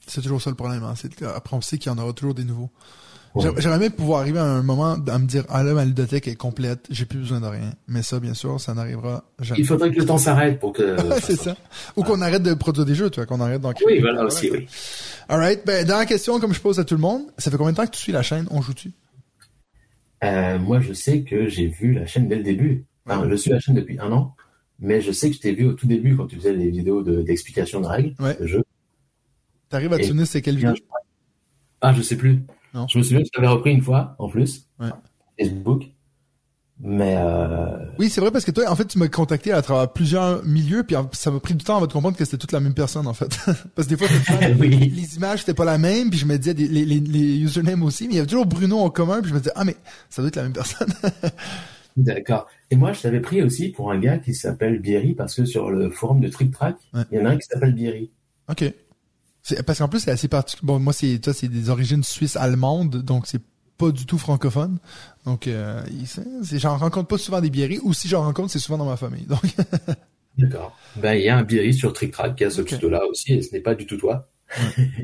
c'est 0.10 0.22
toujours 0.22 0.42
ça 0.42 0.50
le 0.50 0.56
problème, 0.56 0.84
hein. 0.84 0.94
Après 1.36 1.56
on 1.56 1.62
sait 1.62 1.78
qu'il 1.78 1.92
y 1.92 1.96
en 1.96 1.98
aura 1.98 2.14
toujours 2.14 2.34
des 2.34 2.44
nouveaux. 2.44 2.70
Ouais. 3.36 3.44
J'aimerais- 3.58 3.78
même 3.78 3.92
pouvoir 3.92 4.22
arriver 4.22 4.40
à 4.40 4.44
un 4.46 4.64
moment 4.64 4.94
à 4.94 5.20
me 5.20 5.28
dire 5.28 5.46
ah 5.50 5.62
là 5.62 5.74
ma 5.76 5.86
ludothèque 5.86 6.28
est 6.28 6.36
complète, 6.36 6.88
j'ai 6.90 7.06
plus 7.06 7.20
besoin 7.20 7.40
de 7.40 7.46
rien. 7.46 7.74
Mais 7.88 8.02
ça 8.02 8.20
bien 8.20 8.34
sûr, 8.34 8.60
ça 8.60 8.74
n'arrivera 8.74 9.24
jamais. 9.40 9.60
Il 9.60 9.68
faudrait 9.68 9.92
que 9.92 10.00
le 10.00 10.06
temps 10.06 10.18
s'arrête 10.18 10.60
pour 10.60 10.74
que. 10.74 10.98
c'est 11.22 11.36
ça. 11.36 11.56
Ou 11.96 12.04
qu'on 12.04 12.22
arrête 12.22 12.42
de 12.42 12.56
produire 12.56 12.86
des 12.86 12.96
jeux, 12.96 13.12
tu 13.12 13.18
vois, 13.20 13.28
qu'on 13.28 13.40
arrête 13.40 13.62
d'en 13.62 13.72
créer. 13.74 13.86
Oui, 13.88 14.00
voilà 14.00 14.26
aussi, 14.26 14.50
oui. 14.52 14.66
Alright, 15.30 15.62
ben, 15.64 15.86
dernière 15.86 16.08
question, 16.08 16.40
comme 16.40 16.54
je 16.56 16.60
pose 16.60 16.80
à 16.80 16.84
tout 16.84 16.96
le 16.96 17.02
monde, 17.02 17.22
ça 17.38 17.52
fait 17.52 17.58
combien 17.58 17.72
de 17.72 17.78
temps 17.78 17.86
que 17.86 17.92
tu 17.92 18.00
suis 18.02 18.12
la 18.12 18.24
chaîne 18.24 18.48
On 18.50 18.62
joue-tu? 18.64 18.92
Euh, 20.24 20.58
moi, 20.60 20.80
je 20.82 20.92
sais 20.94 21.22
que 21.22 21.48
j'ai 21.48 21.68
vu 21.68 21.94
la 21.94 22.06
chaîne 22.08 22.28
dès 22.28 22.36
le 22.36 22.44
début. 22.44 22.86
Enfin, 23.06 23.28
je 23.30 23.36
suis 23.36 23.52
la 23.52 23.60
chaîne 23.60 23.76
depuis 23.76 24.00
un 24.00 24.12
an, 24.12 24.36
mais 24.80 25.02
je 25.02 25.12
sais 25.12 25.30
que 25.30 25.36
je 25.36 25.42
t'ai 25.42 25.54
vu 25.54 25.66
au 25.68 25.74
tout 25.74 25.88
début 25.88 26.16
quand 26.18 26.26
tu 26.28 26.36
faisais 26.36 26.54
les 26.54 26.70
vidéos 26.72 27.04
de- 27.04 27.22
d'explication 27.22 27.80
de, 27.80 27.86
règles 27.88 28.14
Ouais. 28.20 28.36
de 28.40 28.46
jeu. 28.48 28.64
T'arrives 29.70 29.94
à 29.94 30.02
souvenir 30.04 30.28
c'est 30.28 30.42
quelle 30.42 30.56
vidéo 30.58 30.74
Ah, 31.82 31.94
je 31.94 32.02
sais 32.02 32.16
plus. 32.18 32.42
Non. 32.74 32.88
Je 32.88 32.98
me 32.98 33.04
souviens 33.04 33.20
que 33.22 33.26
je 33.28 33.32
t'avais 33.32 33.48
repris 33.48 33.72
une 33.72 33.82
fois, 33.82 34.16
en 34.20 34.30
plus. 34.30 34.68
Ouais. 34.80 34.90
Facebook. 35.40 35.84
Mais 36.82 37.16
euh, 37.18 37.86
Oui, 38.00 38.10
c'est 38.10 38.22
vrai 38.22 38.32
parce 38.32 38.46
que 38.46 38.52
toi, 38.52 38.64
en 38.70 38.76
fait, 38.76 38.86
tu 38.86 38.98
m'as 39.00 39.10
contacté 39.10 39.52
à 39.52 39.62
travers 39.62 39.92
plusieurs 39.92 40.46
milieux, 40.46 40.84
puis 40.84 40.96
ça 41.12 41.30
m'a 41.30 41.40
pris 41.42 41.54
du 41.54 41.66
temps 41.66 41.76
avant 41.76 41.88
de 41.88 41.92
comprendre 41.92 42.16
que 42.18 42.24
c'était 42.24 42.38
toute 42.38 42.54
la 42.54 42.62
même 42.62 42.74
personne, 42.74 43.06
en 43.06 43.14
fait. 43.14 43.38
parce 43.76 43.88
que 43.88 43.96
des 43.96 43.98
fois, 43.98 44.08
oui. 44.60 44.70
les 44.70 45.16
images 45.18 45.40
c'était 45.40 45.54
pas 45.54 45.66
la 45.66 45.78
même, 45.78 46.10
puis 46.10 46.18
je 46.20 46.26
me 46.26 46.38
disais 46.38 46.54
des- 46.54 46.68
les, 46.70 46.86
les, 46.86 47.00
les 47.02 47.38
usernames 47.42 47.84
aussi, 47.84 48.06
mais 48.08 48.14
il 48.14 48.16
y 48.16 48.20
avait 48.20 48.28
toujours 48.28 48.46
Bruno 48.46 48.80
en 48.80 48.90
commun, 48.90 49.20
puis 49.22 49.30
je 49.30 49.34
me 49.36 49.40
disais 49.40 49.52
ah 49.56 49.66
mais 49.66 49.76
ça 50.10 50.22
doit 50.22 50.30
être 50.30 50.38
la 50.38 50.44
même 50.44 50.54
personne. 50.54 50.88
D'accord. 51.98 52.48
Et 52.72 52.78
moi, 52.78 52.94
je 52.94 53.02
t'avais 53.02 53.20
pris 53.20 53.42
aussi 53.44 53.70
pour 53.70 53.92
un 53.92 54.00
gars 54.00 54.18
qui 54.20 54.34
s'appelle 54.34 54.80
Bierry, 54.80 55.16
parce 55.16 55.36
que 55.36 55.44
sur 55.44 55.72
le 55.72 55.90
forum 55.90 56.22
de 56.22 56.30
Trick 56.30 56.52
Track, 56.52 56.78
Ouais. 56.94 57.02
il 57.12 57.18
y 57.18 57.22
en 57.22 57.26
a 57.26 57.32
un 57.32 57.38
qui 57.38 57.46
s'appelle 57.48 57.74
Bierry. 57.74 58.10
ok. 58.50 58.74
C'est 59.44 59.64
parce 59.64 59.80
qu'en 59.80 59.88
plus 59.88 60.00
c'est 60.02 60.12
assez 60.12 60.28
particulier. 60.28 60.68
Bon, 60.68 60.80
moi 60.80 60.94
c'est 60.94 61.20
toi 61.20 61.34
c'est 61.34 61.48
des 61.48 61.70
origines 61.70 62.04
suisses 62.04 62.36
allemandes, 62.36 62.98
donc 62.98 63.26
c'est 63.28 63.42
pas 63.78 63.92
du 63.92 64.06
tout 64.06 64.18
francophone. 64.18 64.78
Donc 65.26 65.48
euh, 65.48 65.82
j'en 66.54 66.78
rencontre 66.78 67.08
pas 67.08 67.18
souvent 67.18 67.40
des 67.42 67.50
biérés, 67.50 67.80
ou 67.82 67.94
si 67.94 68.08
j'en 68.08 68.24
rencontre 68.24 68.52
c'est 68.52 68.60
souvent 68.60 68.78
dans 68.78 68.86
ma 68.86 68.98
famille. 68.98 69.26
Donc 69.26 69.42
D'accord. 70.38 70.78
Ben, 70.96 71.14
il 71.16 71.24
y 71.26 71.30
a 71.30 71.38
un 71.38 71.44
Bierry 71.44 71.74
sur 71.74 71.92
Trick 71.92 72.12
Track 72.12 72.36
qui 72.38 72.46
a 72.46 72.50
ce 72.50 72.62
Ok. 72.62 72.68
pseudo-là 72.68 73.02
aussi, 73.10 73.34
et 73.34 73.42
ce 73.42 73.52
n'est 73.52 73.60
pas 73.60 73.76
du 73.76 73.86
tout 73.86 73.98
toi. 73.98 74.30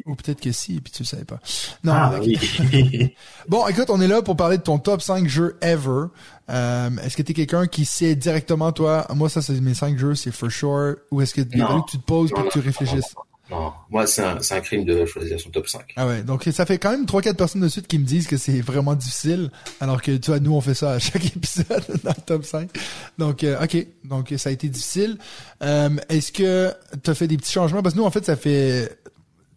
ou 0.06 0.16
peut-être 0.16 0.40
que 0.42 0.52
si, 0.52 0.80
puis 0.82 0.92
tu 0.94 1.04
le 1.04 1.08
savais 1.08 1.26
pas. 1.26 1.40
Non. 1.84 1.92
ah, 1.94 2.20
oui. 2.22 2.38
Bon, 3.50 3.68
écoute, 3.68 3.90
on 3.90 4.00
est 4.02 4.08
là 4.08 4.22
pour 4.22 4.36
parler 4.38 4.58
de 4.58 4.64
ton 4.64 4.80
top 4.80 5.02
5 5.02 5.28
jeux 5.28 5.58
ever. 5.62 6.06
Euh, 6.50 6.90
est-ce 7.04 7.16
que 7.18 7.22
t'es 7.22 7.34
quelqu'un 7.34 7.68
qui 7.68 7.86
sait 7.86 8.16
directement, 8.16 8.72
toi, 8.72 9.06
moi, 9.14 9.28
ça, 9.30 9.42
c'est 9.42 9.60
mes 9.60 9.74
5 9.74 9.98
jeux, 9.98 10.16
c'est 10.16 10.32
for 10.32 10.50
sure, 10.50 10.96
ou 11.12 11.22
est-ce 11.22 11.34
que 11.34 11.42
Non. 11.58 11.82
que 11.82 11.92
tu 11.92 11.98
te 12.00 12.04
poses 12.06 12.32
puis 12.32 12.44
que 12.44 12.50
tu 12.54 12.60
non, 12.60 12.64
réfléchisses? 12.66 13.14
Non, 13.52 13.74
moi, 13.92 14.08
c'est 14.08 14.24
un, 14.24 14.38
un 14.50 14.60
crime 14.62 14.86
de 14.86 15.06
choisir 15.06 15.40
son 15.40 15.50
top 15.50 15.68
5. 15.68 15.94
Ah 15.96 16.08
ouais, 16.08 16.24
donc 16.24 16.44
ça 16.52 16.66
fait 16.66 16.80
quand 16.80 16.92
même 16.92 17.06
3-4 17.06 17.36
personnes 17.36 17.62
de 17.62 17.68
suite 17.68 17.88
qui 17.88 18.00
me 18.00 18.06
disent 18.06 18.28
que 18.28 18.38
c'est 18.38 18.60
vraiment 18.62 18.96
difficile, 18.96 19.52
alors 19.80 20.02
que, 20.02 20.18
tu 20.18 20.32
vois, 20.32 20.40
nous, 20.40 20.54
on 20.54 20.62
fait 20.62 20.74
ça 20.74 20.94
à 20.94 21.00
chaque 21.00 21.26
épisode 21.36 21.84
dans 22.04 22.10
le 22.10 22.22
top 22.26 22.44
5. 22.44 22.70
Donc, 23.18 23.44
euh, 23.44 23.64
ok, 23.64 23.86
donc 24.04 24.34
ça 24.38 24.50
a 24.50 24.52
été 24.52 24.68
difficile. 24.68 25.18
Euh, 25.62 25.90
est-ce 26.10 26.32
que 26.32 26.74
t'as 27.04 27.14
fait 27.14 27.28
des 27.28 27.38
petits 27.38 27.52
changements? 27.52 27.84
Parce 27.84 27.94
que 27.94 28.00
nous, 28.00 28.06
en 28.06 28.12
fait, 28.12 28.26
ça 28.26 28.36
fait 28.36 28.98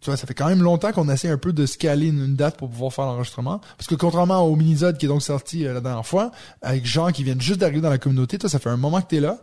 tu 0.01 0.09
vois, 0.09 0.15
ça 0.15 0.25
fait 0.25 0.33
quand 0.33 0.47
même 0.47 0.61
longtemps 0.61 0.93
qu'on 0.93 1.09
essaie 1.09 1.27
un 1.27 1.37
peu 1.37 1.51
de 1.51 1.65
scaler 1.65 2.07
une, 2.07 2.35
date 2.35 2.57
pour 2.57 2.69
pouvoir 2.69 2.93
faire 2.93 3.05
l'enregistrement. 3.05 3.59
Parce 3.77 3.87
que 3.87 3.95
contrairement 3.95 4.39
au 4.41 4.55
minisode 4.55 4.97
qui 4.97 5.07
est 5.07 5.09
donc 5.09 5.21
sorti 5.21 5.65
euh, 5.65 5.73
la 5.73 5.81
dernière 5.81 6.05
fois, 6.05 6.31
avec 6.61 6.85
gens 6.85 7.11
qui 7.11 7.23
viennent 7.23 7.41
juste 7.41 7.59
d'arriver 7.59 7.81
dans 7.81 7.89
la 7.89 7.97
communauté, 7.97 8.37
toi, 8.37 8.49
ça 8.49 8.59
fait 8.59 8.69
un 8.69 8.77
moment 8.77 9.01
que 9.01 9.07
t'es 9.07 9.19
là. 9.19 9.39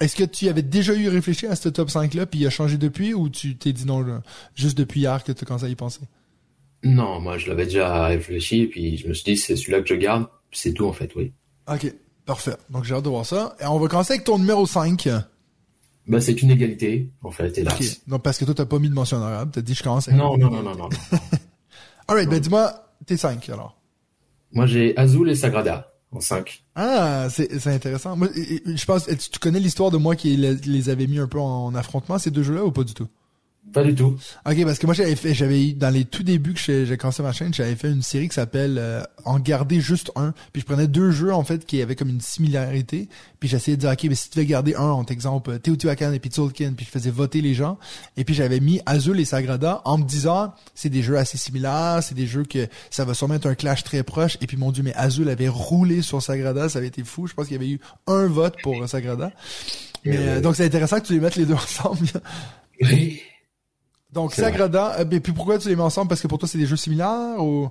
Est-ce 0.00 0.16
que 0.16 0.24
tu 0.24 0.48
avais 0.48 0.62
déjà 0.62 0.94
eu 0.94 1.08
réfléchi 1.08 1.46
à 1.46 1.54
ce 1.54 1.68
top 1.68 1.88
5-là, 1.88 2.26
puis 2.26 2.40
il 2.40 2.46
a 2.46 2.50
changé 2.50 2.76
depuis, 2.76 3.14
ou 3.14 3.28
tu 3.28 3.56
t'es 3.56 3.72
dit 3.72 3.86
non, 3.86 4.04
juste 4.54 4.76
depuis 4.76 5.00
hier 5.00 5.22
que 5.22 5.32
tu 5.32 5.44
commencé 5.44 5.66
à 5.66 5.68
y 5.68 5.76
penser? 5.76 6.00
Non, 6.84 7.20
moi, 7.20 7.38
je 7.38 7.48
l'avais 7.48 7.64
déjà 7.64 8.06
réfléchi, 8.06 8.66
puis 8.66 8.96
je 8.96 9.06
me 9.06 9.14
suis 9.14 9.24
dit, 9.24 9.36
c'est 9.36 9.54
celui-là 9.54 9.82
que 9.82 9.88
je 9.88 9.94
garde. 9.94 10.26
C'est 10.50 10.72
tout, 10.72 10.86
en 10.86 10.92
fait, 10.92 11.14
oui. 11.14 11.32
Ok, 11.68 11.94
parfait. 12.26 12.56
Donc 12.70 12.84
j'ai 12.84 12.94
hâte 12.94 13.04
de 13.04 13.08
voir 13.08 13.24
ça. 13.24 13.56
Et 13.60 13.66
on 13.66 13.78
va 13.78 13.88
commencer 13.88 14.14
avec 14.14 14.24
ton 14.24 14.38
numéro 14.38 14.66
5. 14.66 15.08
Bah, 16.08 16.20
c'est 16.20 16.42
une 16.42 16.50
égalité, 16.50 17.10
en 17.22 17.30
fait, 17.30 17.56
hélas. 17.56 17.74
Ok. 17.74 18.08
Donc 18.08 18.22
parce 18.22 18.38
que 18.38 18.44
toi, 18.44 18.54
t'as 18.54 18.66
pas 18.66 18.80
mis 18.80 18.88
de 18.88 18.94
mention 18.94 19.18
honorable. 19.18 19.52
T'as 19.52 19.60
dit 19.60 19.74
je 19.74 19.82
commence 19.82 20.08
avec... 20.08 20.18
Non, 20.18 20.36
non, 20.36 20.50
non, 20.50 20.62
non, 20.62 20.74
non. 20.74 20.88
Alright, 22.08 22.28
ben 22.30 22.40
dis-moi 22.40 22.74
tes 23.06 23.16
5 23.16 23.48
alors. 23.50 23.78
Moi, 24.52 24.66
j'ai 24.66 24.96
Azul 24.96 25.30
et 25.30 25.36
Sagrada, 25.36 25.94
en 26.10 26.20
5. 26.20 26.61
Ah, 26.74 27.28
c'est 27.30 27.66
intéressant. 27.66 28.16
Moi, 28.16 28.28
je 28.34 28.84
pense, 28.86 29.06
tu 29.06 29.16
tu 29.16 29.38
connais 29.38 29.60
l'histoire 29.60 29.90
de 29.90 29.98
moi 29.98 30.16
qui 30.16 30.36
les, 30.36 30.54
les 30.54 30.88
avait 30.88 31.06
mis 31.06 31.18
un 31.18 31.28
peu 31.28 31.38
en 31.38 31.74
affrontement, 31.74 32.18
ces 32.18 32.30
deux 32.30 32.42
jeux-là, 32.42 32.64
ou 32.64 32.72
pas 32.72 32.84
du 32.84 32.94
tout? 32.94 33.08
Pas 33.72 33.82
du 33.82 33.94
tout. 33.94 34.16
Ok, 34.46 34.64
parce 34.64 34.78
que 34.78 34.86
moi 34.86 34.94
j'avais 34.94 35.16
fait, 35.16 35.34
j'avais 35.34 35.72
dans 35.72 35.90
les 35.90 36.04
tout 36.04 36.22
débuts 36.22 36.54
que 36.54 36.84
j'ai 36.84 36.96
commencé 36.96 37.22
ma 37.22 37.32
chaîne, 37.32 37.54
j'avais 37.54 37.74
fait 37.74 37.90
une 37.90 38.02
série 38.02 38.28
qui 38.28 38.34
s'appelle 38.34 38.76
euh, 38.78 39.02
En 39.24 39.38
garder 39.38 39.80
juste 39.80 40.10
un. 40.16 40.34
Puis 40.52 40.60
je 40.60 40.66
prenais 40.66 40.86
deux 40.86 41.10
jeux 41.10 41.32
en 41.32 41.44
fait 41.44 41.64
qui 41.64 41.80
avaient 41.80 41.96
comme 41.96 42.10
une 42.10 42.20
similarité. 42.20 43.08
Puis 43.40 43.48
j'essayais 43.48 43.76
de 43.76 43.82
dire 43.82 43.90
ok, 43.90 44.04
mais 44.04 44.14
si 44.14 44.30
tu 44.30 44.38
veux 44.38 44.44
garder 44.44 44.74
un, 44.74 44.82
en 44.82 45.04
exemple 45.04 45.58
Teotihuacan 45.58 46.12
et 46.12 46.18
puis 46.18 46.30
Tzolk'in, 46.30 46.72
puis 46.76 46.84
je 46.86 46.90
faisais 46.90 47.10
voter 47.10 47.40
les 47.40 47.54
gens. 47.54 47.78
Et 48.16 48.24
puis 48.24 48.34
j'avais 48.34 48.60
mis 48.60 48.80
Azul 48.86 49.18
et 49.18 49.24
Sagrada 49.24 49.80
en 49.84 49.98
me 49.98 50.04
disant 50.04 50.54
c'est 50.74 50.90
des 50.90 51.02
jeux 51.02 51.16
assez 51.16 51.38
similaires, 51.38 52.00
c'est 52.02 52.14
des 52.14 52.26
jeux 52.26 52.44
que 52.44 52.68
ça 52.90 53.04
va 53.04 53.14
sûrement 53.14 53.34
être 53.34 53.46
un 53.46 53.54
clash 53.54 53.84
très 53.84 54.02
proche. 54.02 54.36
Et 54.40 54.46
puis 54.46 54.56
mon 54.56 54.70
dieu, 54.72 54.82
mais 54.82 54.94
Azul 54.94 55.28
avait 55.28 55.48
roulé 55.48 56.02
sur 56.02 56.20
Sagrada, 56.22 56.68
ça 56.68 56.78
avait 56.78 56.88
été 56.88 57.04
fou. 57.04 57.26
Je 57.26 57.34
pense 57.34 57.46
qu'il 57.46 57.56
y 57.56 57.58
avait 57.58 57.70
eu 57.70 57.80
un 58.06 58.26
vote 58.26 58.56
pour 58.62 58.82
euh, 58.82 58.86
Sagrada. 58.86 59.32
Mais, 60.04 60.16
Euh, 60.16 60.20
euh, 60.20 60.40
donc 60.40 60.56
c'est 60.56 60.64
intéressant 60.64 61.00
que 61.00 61.06
tu 61.06 61.12
les 61.14 61.20
mettes 61.20 61.36
les 61.36 61.46
deux 61.46 61.54
ensemble. 61.66 62.06
Oui. 62.80 63.22
Donc 64.12 64.34
Sagrada, 64.34 65.00
euh, 65.00 65.04
mais 65.10 65.20
puis 65.20 65.32
pourquoi 65.32 65.58
tu 65.58 65.68
les 65.68 65.76
mets 65.76 65.82
ensemble? 65.82 66.08
Parce 66.08 66.20
que 66.20 66.28
pour 66.28 66.38
toi 66.38 66.48
c'est 66.48 66.58
des 66.58 66.66
jeux 66.66 66.76
similaires 66.76 67.36
ou? 67.38 67.68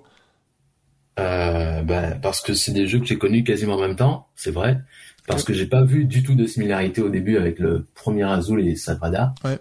Euh, 1.20 1.82
ben, 1.84 2.20
parce 2.22 2.42
que 2.42 2.54
c'est 2.54 2.72
des 2.72 2.88
jeux 2.88 3.00
que 3.00 3.06
j'ai 3.06 3.18
connus 3.18 3.44
quasiment 3.44 3.76
en 3.76 3.82
même 3.82 3.96
temps, 3.96 4.28
c'est 4.36 4.52
vrai. 4.52 4.80
Parce 5.28 5.44
que 5.44 5.54
j'ai 5.54 5.68
pas 5.68 5.84
vu 5.84 6.06
du 6.06 6.24
tout 6.24 6.36
de 6.36 6.48
similarité 6.48 7.02
au 7.02 7.10
début 7.10 7.38
avec 7.38 7.60
le 7.60 7.86
premier 7.94 8.24
Azul 8.24 8.66
et 8.66 8.76
Sagrada. 8.76 9.34
Ouais. 9.44 9.60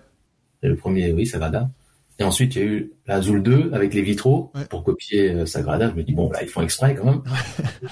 Et 0.63 0.69
le 0.69 0.77
premier, 0.77 1.13
oui, 1.13 1.27
Sagrada. 1.27 1.71
Et 2.19 2.25
ensuite, 2.25 2.55
il 2.55 2.59
y 2.59 2.63
a 2.63 2.67
eu 2.67 2.93
l'Azul 3.07 3.43
2 3.43 3.71
avec 3.73 3.95
les 3.95 4.03
vitraux 4.03 4.51
Ouais. 4.55 4.65
pour 4.67 4.85
copier 4.85 5.31
euh, 5.31 5.47
Sagrada. 5.47 5.91
Je 5.91 5.95
me 5.95 6.03
dis, 6.03 6.13
bon, 6.13 6.31
là, 6.31 6.43
ils 6.43 6.49
font 6.49 6.63
exprès 6.63 6.95
quand 6.95 7.05
même. 7.05 7.23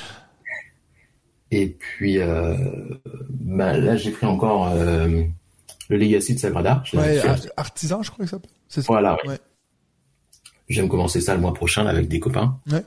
et 1.50 1.68
puis, 1.68 2.18
euh, 2.18 2.54
ben, 3.30 3.76
là, 3.78 3.97
j'ai 3.97 4.11
pris 4.11 4.26
encore 4.26 4.71
euh, 4.73 5.23
le 5.88 5.97
Legacy 5.97 6.35
de 6.35 6.38
Sagrada. 6.38 6.83
Je 6.85 6.97
ouais, 6.97 7.21
artisan 7.57 8.02
je 8.02 8.11
crois 8.11 8.25
que 8.25 8.30
ça 8.30 8.37
s'appelle. 8.37 8.50
C'est 8.68 8.83
ça. 8.83 8.87
Voilà. 8.88 9.16
Ouais. 9.26 9.38
Je 10.68 10.76
vais 10.76 10.83
me 10.87 10.90
commencer 10.90 11.21
ça 11.21 11.35
le 11.35 11.40
mois 11.40 11.54
prochain 11.54 11.83
là, 11.85 11.90
avec 11.90 12.09
des 12.09 12.21
copains. 12.21 12.61
Ouais. 12.71 12.85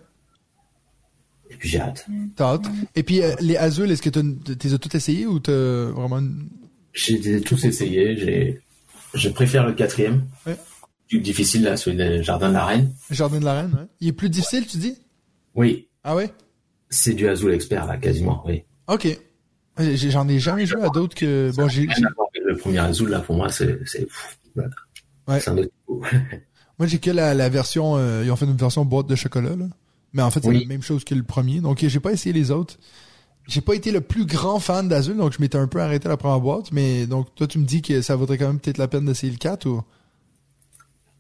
Et 1.50 1.55
puis 1.55 1.67
j'ai 1.67 1.79
hâte. 1.79 2.05
T'as 2.36 2.53
hâte. 2.53 2.65
Et 2.96 3.03
puis 3.03 3.22
euh, 3.22 3.34
les 3.41 3.58
Azul, 3.58 3.91
est-ce 3.91 4.01
que 4.01 4.10
t'es 4.10 4.74
as 4.74 4.77
tout 4.77 4.96
essayé 4.96 5.25
ou 5.25 5.39
t'as 5.39 5.86
vraiment. 5.86 6.22
J'ai 6.93 7.41
tous 7.41 7.65
essayé. 7.65 8.15
J'ai, 8.15 8.62
je 9.13 9.29
préfère 9.29 9.65
le 9.65 9.74
quatrième. 9.74 10.25
Ouais. 10.46 10.58
Plus 11.10 11.20
difficile 11.20 11.63
là, 11.63 11.75
celui 11.75 11.98
des 11.98 12.24
Jardin 12.24 12.50
de 12.50 12.53
la 12.53 12.65
Reine. 12.65 12.93
Jardin 13.10 13.39
de 13.39 13.46
la 13.46 13.62
Reine 13.62 13.74
ouais. 13.74 13.88
Il 14.00 14.08
est 14.08 14.13
plus 14.13 14.29
difficile 14.29 14.65
tu 14.65 14.77
dis? 14.77 14.98
Oui, 15.55 15.89
Ah 16.03 16.15
ouais? 16.15 16.31
C'est 16.89 17.13
du 17.13 17.27
Azul 17.27 17.53
expert 17.53 17.86
là, 17.86 17.98
quasiment. 17.98 18.43
Oui. 18.46 18.63
Ok. 18.88 19.08
J'en 19.77 20.27
ai 20.27 20.39
jamais 20.39 20.65
joué 20.65 20.84
à 20.84 20.89
d'autres 20.89 21.15
que 21.15 21.51
bon 21.55 21.67
j'ai 21.67 21.88
Le 22.51 22.58
premier 22.58 22.79
Azul 22.79 23.10
là, 23.10 23.20
pour 23.20 23.36
moi, 23.36 23.50
c'est. 23.50 23.79
Ouais. 25.27 25.39
un 25.48 25.58
autre 25.58 25.70
moi 26.79 26.88
j'ai 26.88 27.00
que 27.00 27.12
la, 27.12 27.34
la 27.34 27.48
version 27.50 27.96
euh, 27.96 28.24
ils 28.25 28.31
ont 28.31 28.36
fait 28.36 28.46
une 28.46 28.55
version 28.58 28.84
boîte 28.86 29.08
de 29.08 29.15
chocolat 29.15 29.55
là. 29.55 29.65
Mais 30.13 30.22
en 30.22 30.31
fait 30.31 30.41
c'est 30.41 30.50
Oui. 30.50 30.62
la 30.62 30.65
même 30.67 30.81
chose 30.81 31.03
que 31.03 31.15
le 31.15 31.24
premier. 31.24 31.62
Donc 31.62 31.79
j'ai 31.86 32.00
pas 32.00 32.12
essayé 32.12 32.34
les 32.34 32.51
autres. 32.51 32.77
J'ai 33.48 33.62
pas 33.62 33.74
été 33.74 33.91
le 33.91 34.01
plus 34.01 34.25
grand 34.25 34.60
fan 34.60 34.88
d'Azul, 34.88 35.17
donc 35.17 35.34
je 35.34 35.39
m'étais 35.41 35.58
un 35.58 35.67
peu 35.67 35.79
arrêté 35.81 36.05
à 36.08 36.10
la 36.10 36.17
première 36.17 36.39
boîte, 36.41 36.72
mais 36.72 37.05
donc 37.08 37.34
toi 37.36 37.48
tu 37.48 37.58
me 37.60 37.65
dis 37.65 37.81
que 37.81 38.01
ça 38.01 38.15
vaudrait 38.15 38.38
quand 38.38 38.48
même 38.48 38.60
peut-être 38.60 38.77
la 38.77 38.88
peine 38.88 39.05
d'essayer 39.05 39.31
le 39.31 39.38
4 39.38 39.65
ou? 39.67 39.81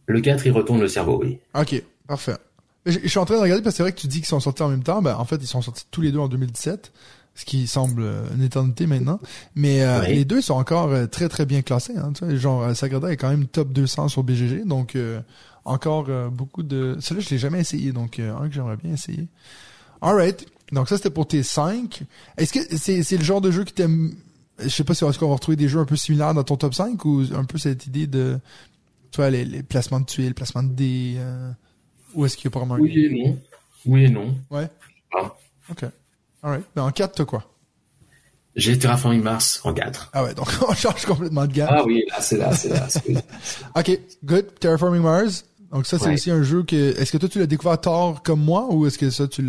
Le 0.07 0.19
4, 0.19 0.45
il 0.45 0.51
retourne 0.51 0.81
le 0.81 0.87
cerveau, 0.87 1.19
oui. 1.23 1.39
Ok, 1.55 1.81
parfait. 2.07 2.35
Je, 2.85 2.99
je 3.03 3.07
suis 3.07 3.19
en 3.19 3.25
train 3.25 3.35
de 3.37 3.41
regarder 3.41 3.63
parce 3.63 3.73
que 3.75 3.77
c'est 3.77 3.83
vrai 3.83 3.91
que 3.93 3.99
tu 3.99 4.07
dis 4.07 4.17
qu'ils 4.17 4.25
sont 4.25 4.39
sortis 4.39 4.63
en 4.63 4.69
même 4.69 4.83
temps. 4.83 5.01
Ben, 5.01 5.15
en 5.15 5.23
fait, 5.25 5.37
ils 5.37 5.47
sont 5.47 5.61
sortis 5.61 5.85
tous 5.91 6.01
les 6.01 6.11
deux 6.11 6.19
en 6.19 6.27
2017, 6.27 6.91
ce 7.35 7.45
qui 7.45 7.65
semble 7.67 8.03
une 8.35 8.43
éternité 8.43 8.87
maintenant. 8.87 9.19
Mais 9.55 9.81
euh, 9.83 10.01
Oui. 10.01 10.15
les 10.15 10.25
deux 10.25 10.41
sont 10.41 10.53
encore 10.55 10.89
euh, 10.91 11.07
très 11.07 11.29
très 11.29 11.45
bien 11.45 11.61
classés. 11.61 11.97
Hein, 11.97 12.11
tu 12.13 12.25
sais, 12.25 12.37
genre 12.37 12.61
euh, 12.63 12.73
Sagrada 12.73 13.11
est 13.11 13.17
quand 13.17 13.29
même 13.29 13.47
top 13.47 13.71
200 13.73 14.09
sur 14.09 14.23
BGG, 14.23 14.65
donc 14.65 14.95
euh, 14.95 15.21
encore 15.65 16.05
euh, 16.09 16.29
beaucoup 16.29 16.63
de. 16.63 16.97
Celui-là, 16.99 17.25
je 17.27 17.29
l'ai 17.33 17.37
jamais 17.39 17.59
essayé, 17.59 17.91
donc 17.93 18.19
euh, 18.19 18.35
un 18.35 18.47
que 18.49 18.53
j'aimerais 18.53 18.77
bien 18.77 18.93
essayer. 18.93 19.27
Alright. 20.01 20.45
Donc 20.71 20.87
ça, 20.89 20.97
c'était 20.97 21.09
pour 21.09 21.27
tes 21.27 21.43
5. 21.43 22.03
Est-ce 22.37 22.53
que 22.53 22.77
c'est 22.77 23.03
c'est 23.03 23.17
le 23.17 23.23
genre 23.23 23.41
de 23.41 23.51
jeu 23.51 23.63
qui 23.65 23.73
t'aime... 23.73 24.13
Je 24.59 24.69
sais 24.69 24.83
pas 24.83 24.93
si 24.93 25.03
est-ce 25.03 25.17
qu'on 25.19 25.27
va 25.27 25.33
retrouver 25.33 25.55
des 25.57 25.67
jeux 25.67 25.79
un 25.79 25.85
peu 25.85 25.95
similaires 25.95 26.33
dans 26.33 26.43
ton 26.43 26.55
top 26.55 26.73
5 26.73 27.03
ou 27.05 27.23
un 27.35 27.43
peu 27.45 27.57
cette 27.57 27.87
idée 27.87 28.07
de... 28.07 28.39
Tu 29.11 29.17
vois, 29.17 29.29
les, 29.29 29.43
les 29.43 29.63
placements 29.63 29.99
de 29.99 30.05
tuiles, 30.05 30.33
placements 30.33 30.63
de 30.63 30.69
dés... 30.73 31.15
euh, 31.17 31.51
ou 32.13 32.25
est-ce 32.25 32.37
qu'il 32.37 32.45
y 32.45 32.47
a 32.47 32.51
pas 32.51 32.59
vraiment 32.59 32.75
Oui 32.75 32.93
et 33.05 33.09
non. 33.09 33.37
Oui 33.85 34.03
et 34.05 34.09
non. 34.09 34.35
Ouais. 34.49 34.69
Ah. 35.13 35.33
Ok. 35.69 35.83
Alright. 36.43 36.63
Ben, 36.75 36.83
en 36.83 36.91
4, 36.91 37.15
t'as 37.15 37.25
quoi? 37.25 37.43
J'ai 38.55 38.77
Terraforming 38.77 39.21
Mars 39.23 39.61
en 39.63 39.73
4. 39.73 40.09
Ah 40.13 40.23
ouais, 40.25 40.33
donc 40.33 40.47
on 40.67 40.73
change 40.73 41.05
complètement 41.05 41.45
de 41.47 41.53
gamme. 41.53 41.69
Ah 41.71 41.83
oui, 41.85 42.03
là, 42.09 42.19
c'est 42.19 42.37
là, 42.37 42.51
c'est 42.53 42.69
là. 42.69 42.87
c'est- 42.89 43.23
Ok, 43.77 43.99
good. 44.25 44.45
Terraforming 44.59 45.01
Mars. 45.01 45.45
Donc 45.71 45.85
ça, 45.85 45.97
c'est 45.97 46.07
Ouais. 46.07 46.13
aussi 46.15 46.31
un 46.31 46.43
jeu 46.43 46.63
que... 46.63 46.99
Est-ce 46.99 47.13
que 47.13 47.17
toi, 47.17 47.29
tu 47.29 47.39
l'as 47.39 47.45
découvert 47.47 47.79
tard 47.79 48.21
comme 48.23 48.41
moi 48.43 48.67
ou 48.71 48.85
est-ce 48.87 48.97
que 48.97 49.09
ça, 49.09 49.25
tu. 49.27 49.47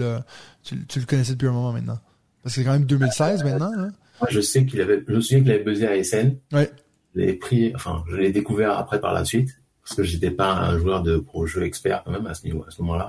Tu, 0.63 0.87
tu 0.87 1.01
le 1.01 1.07
connaissais 1.07 1.33
depuis 1.33 1.49
un 1.49 1.53
moment 1.53 1.73
maintenant? 1.73 1.99
Parce 2.45 2.55
que 2.55 2.61
c'est 2.61 2.65
quand 2.65 2.73
même 2.73 2.85
2016 2.85 3.43
maintenant, 3.43 3.73
hein? 3.77 3.91
Moi, 4.21 4.29
je 4.31 4.41
sais 4.41 4.65
qu'il 4.65 4.81
avait, 4.81 5.03
je 5.09 5.13
me 5.13 5.21
souviens 5.21 5.41
qu'il 5.43 5.51
avait 5.51 5.65
buzzé 5.65 5.89
à 5.89 6.05
SN. 6.05 6.37
Ouais. 6.53 6.71
Je 7.17 7.21
l'ai 7.21 7.33
pris, 7.33 7.73
enfin, 7.75 8.05
je 8.09 8.15
l'ai 8.15 8.31
découvert 8.31 8.79
après 8.79 9.01
par 9.01 9.13
la 9.13 9.25
suite. 9.25 9.49
Parce 9.83 9.97
que 9.97 10.05
j'étais 10.05 10.31
pas 10.31 10.53
un 10.53 10.79
joueur 10.79 11.03
de 11.03 11.17
gros 11.17 11.45
jeux 11.47 11.65
expert 11.65 12.05
quand 12.05 12.13
même 12.13 12.27
à 12.29 12.35
ce 12.35 12.45
niveau, 12.45 12.65
à 12.69 12.71
ce 12.71 12.81
moment-là. 12.83 13.09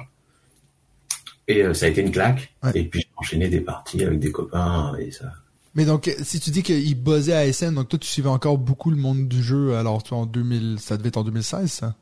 Et 1.47 1.61
euh, 1.61 1.73
ça 1.73 1.85
a 1.85 1.89
été 1.89 2.01
une 2.01 2.11
claque. 2.11 2.53
Ouais. 2.63 2.71
Et 2.75 2.83
puis 2.85 3.01
j'ai 3.01 3.09
enchaîné 3.17 3.49
des 3.49 3.61
parties 3.61 4.03
avec 4.03 4.19
des 4.19 4.31
copains 4.31 4.95
et 4.97 5.11
ça. 5.11 5.31
Mais 5.75 5.85
donc, 5.85 6.13
si 6.21 6.39
tu 6.39 6.51
dis 6.51 6.61
qu'il 6.61 6.95
buzzait 6.95 7.33
à 7.33 7.51
SN, 7.51 7.73
donc 7.73 7.89
toi, 7.89 7.97
tu 7.97 8.07
suivais 8.07 8.29
encore 8.29 8.59
beaucoup 8.59 8.91
le 8.91 8.95
monde 8.95 9.27
du 9.27 9.41
jeu, 9.41 9.75
alors 9.75 10.03
toi, 10.03 10.19
en 10.19 10.25
2000, 10.27 10.77
ça 10.79 10.97
devait 10.97 11.07
être 11.07 11.17
en 11.17 11.23
2016, 11.23 11.71
ça? 11.71 11.95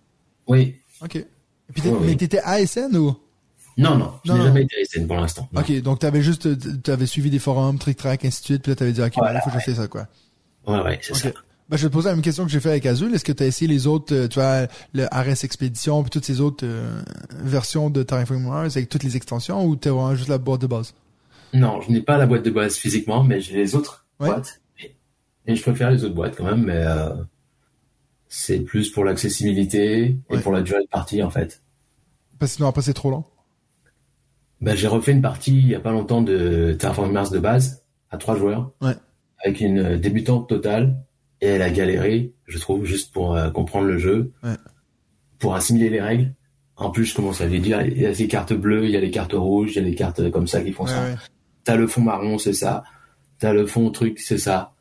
Oui. 0.47 0.75
Ok. 1.01 1.15
Et 1.15 1.25
puis, 1.73 1.83
mais 1.85 1.91
ouais. 1.91 2.15
t'étais 2.15 2.39
à 2.39 2.65
SN 2.65 2.97
ou? 2.97 3.15
Non, 3.77 3.97
non, 3.97 4.13
je 4.25 4.33
n'ai 4.33 4.43
jamais 4.43 4.63
été 4.63 4.75
à 4.81 4.85
SN 4.85 5.07
pour 5.07 5.15
l'instant. 5.15 5.47
Ok, 5.55 5.71
donc 5.81 5.99
t'avais 5.99 6.21
juste, 6.21 6.81
t'avais 6.83 7.05
suivi 7.05 7.29
des 7.29 7.39
forums, 7.39 7.79
trick 7.79 7.97
track, 7.97 8.25
ainsi 8.25 8.41
de 8.41 8.45
suite, 8.45 8.63
puis 8.63 8.71
là, 8.71 8.75
t'avais 8.75 8.91
dit, 8.91 9.01
ok, 9.01 9.15
là, 9.15 9.21
Voilà, 9.21 9.41
faut 9.41 9.49
que 9.49 9.59
je 9.59 9.63
fasse 9.63 9.75
ça, 9.75 9.87
quoi. 9.87 10.07
Ouais, 10.67 10.81
ouais, 10.81 10.99
c'est 11.01 11.15
ça. 11.15 11.29
Ben, 11.69 11.77
je 11.77 11.83
vais 11.83 11.89
te 11.89 11.93
poser 11.93 12.09
la 12.09 12.15
même 12.15 12.21
question 12.23 12.43
que 12.45 12.51
j'ai 12.51 12.59
fait 12.59 12.69
avec 12.69 12.85
Azul. 12.85 13.13
Est-ce 13.13 13.23
que 13.23 13.31
tu 13.31 13.43
as 13.43 13.45
essayé 13.47 13.71
les 13.71 13.87
autres, 13.87 14.13
euh, 14.13 14.27
tu 14.27 14.39
vois, 14.39 14.67
le 14.93 15.05
RS 15.05 15.45
Expédition, 15.45 16.01
puis 16.03 16.09
toutes 16.09 16.25
ces 16.25 16.41
autres 16.41 16.65
euh, 16.65 17.01
versions 17.31 17.89
de 17.89 18.03
Terraforming 18.03 18.45
Mars 18.47 18.75
avec 18.75 18.89
toutes 18.89 19.03
les 19.03 19.15
extensions, 19.15 19.65
ou 19.65 19.75
t'as 19.77 19.91
vraiment 19.91 20.13
juste 20.15 20.27
la 20.29 20.37
boîte 20.37 20.61
de 20.61 20.67
base? 20.67 20.93
Non, 21.53 21.79
je 21.81 21.91
n'ai 21.91 22.01
pas 22.01 22.17
la 22.17 22.25
boîte 22.25 22.43
de 22.43 22.49
base 22.49 22.75
physiquement, 22.75 23.23
mais 23.23 23.39
j'ai 23.39 23.55
les 23.55 23.75
autres 23.75 24.05
Ouais. 24.19 24.27
boîtes. 24.27 24.61
Et, 24.83 24.95
et 25.47 25.55
je 25.55 25.61
préfère 25.61 25.91
les 25.91 26.03
autres 26.03 26.13
boîtes 26.13 26.35
quand 26.35 26.43
même, 26.43 26.63
mais 26.63 26.75
euh, 26.85 27.09
c'est 28.27 28.59
plus 28.59 28.89
pour 28.91 29.05
l'accessibilité 29.05 30.03
et 30.07 30.17
Ouais. 30.29 30.41
pour 30.41 30.51
la 30.51 30.61
durée 30.61 30.81
de 30.83 30.87
partie 30.89 31.23
en 31.23 31.29
fait. 31.29 31.61
Parce 32.37 32.51
que 32.51 32.55
sinon, 32.57 32.67
après, 32.69 32.81
c'est 32.81 32.93
trop 32.93 33.11
long. 33.11 33.23
Ben, 34.61 34.75
j'ai 34.75 34.87
refait 34.87 35.11
une 35.13 35.21
partie 35.21 35.57
il 35.57 35.67
y 35.69 35.75
a 35.75 35.79
pas 35.79 35.91
longtemps 35.91 36.21
de 36.21 36.75
Terraforming 36.77 37.13
Mars 37.13 37.31
de 37.31 37.39
base 37.39 37.83
à 38.11 38.17
trois 38.17 38.35
joueurs. 38.37 38.71
Ouais. 38.81 38.93
Avec 39.43 39.61
une 39.61 39.79
euh, 39.79 39.97
débutante 39.97 40.49
totale 40.49 40.97
et 41.41 41.47
elle 41.47 41.61
a 41.61 41.69
galéré, 41.69 42.31
je 42.47 42.57
trouve, 42.59 42.85
juste 42.85 43.11
pour 43.13 43.35
euh, 43.35 43.49
comprendre 43.49 43.87
le 43.87 43.97
jeu, 43.97 44.31
Ouais. 44.43 44.55
pour 45.39 45.55
assimiler 45.55 45.89
les 45.89 46.01
règles. 46.01 46.33
En 46.77 46.89
plus, 46.89 47.05
je 47.05 47.15
commence 47.15 47.41
à 47.41 47.45
lui 47.47 47.59
dire, 47.59 47.81
il 47.81 47.99
y 48.01 48.05
a 48.05 48.11
les 48.11 48.27
cartes 48.27 48.53
bleues, 48.53 48.85
il 48.85 48.91
y 48.91 48.97
a 48.97 48.99
les 49.01 49.11
cartes 49.11 49.33
rouges, 49.33 49.71
il 49.71 49.75
y 49.75 49.79
a 49.79 49.87
les 49.87 49.95
cartes 49.95 50.29
comme 50.31 50.47
ça 50.47 50.61
qui 50.61 50.71
font 50.71 50.85
Ouais, 50.85 50.89
ça. 50.91 51.03
ouais. 51.03 51.15
T'as 51.63 51.75
le 51.75 51.85
fond 51.87 52.01
marron, 52.01 52.37
c'est 52.39 52.53
ça. 52.53 52.83
T'as 53.39 53.53
le 53.53 53.65
fond 53.67 53.89
truc, 53.91 54.19
c'est 54.19 54.37
ça. 54.39 54.73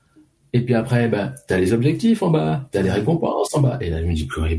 Et 0.52 0.62
puis 0.64 0.74
après, 0.74 1.08
ben, 1.08 1.34
t'as 1.46 1.58
les 1.58 1.72
objectifs 1.72 2.22
en 2.22 2.30
bas, 2.30 2.68
t'as 2.72 2.82
les 2.82 2.90
récompenses 2.90 3.54
en 3.54 3.60
bas. 3.60 3.78
Et 3.80 3.90
là, 3.90 4.00
je 4.00 4.06
me 4.06 4.14
dis, 4.14 4.26
purée, 4.26 4.58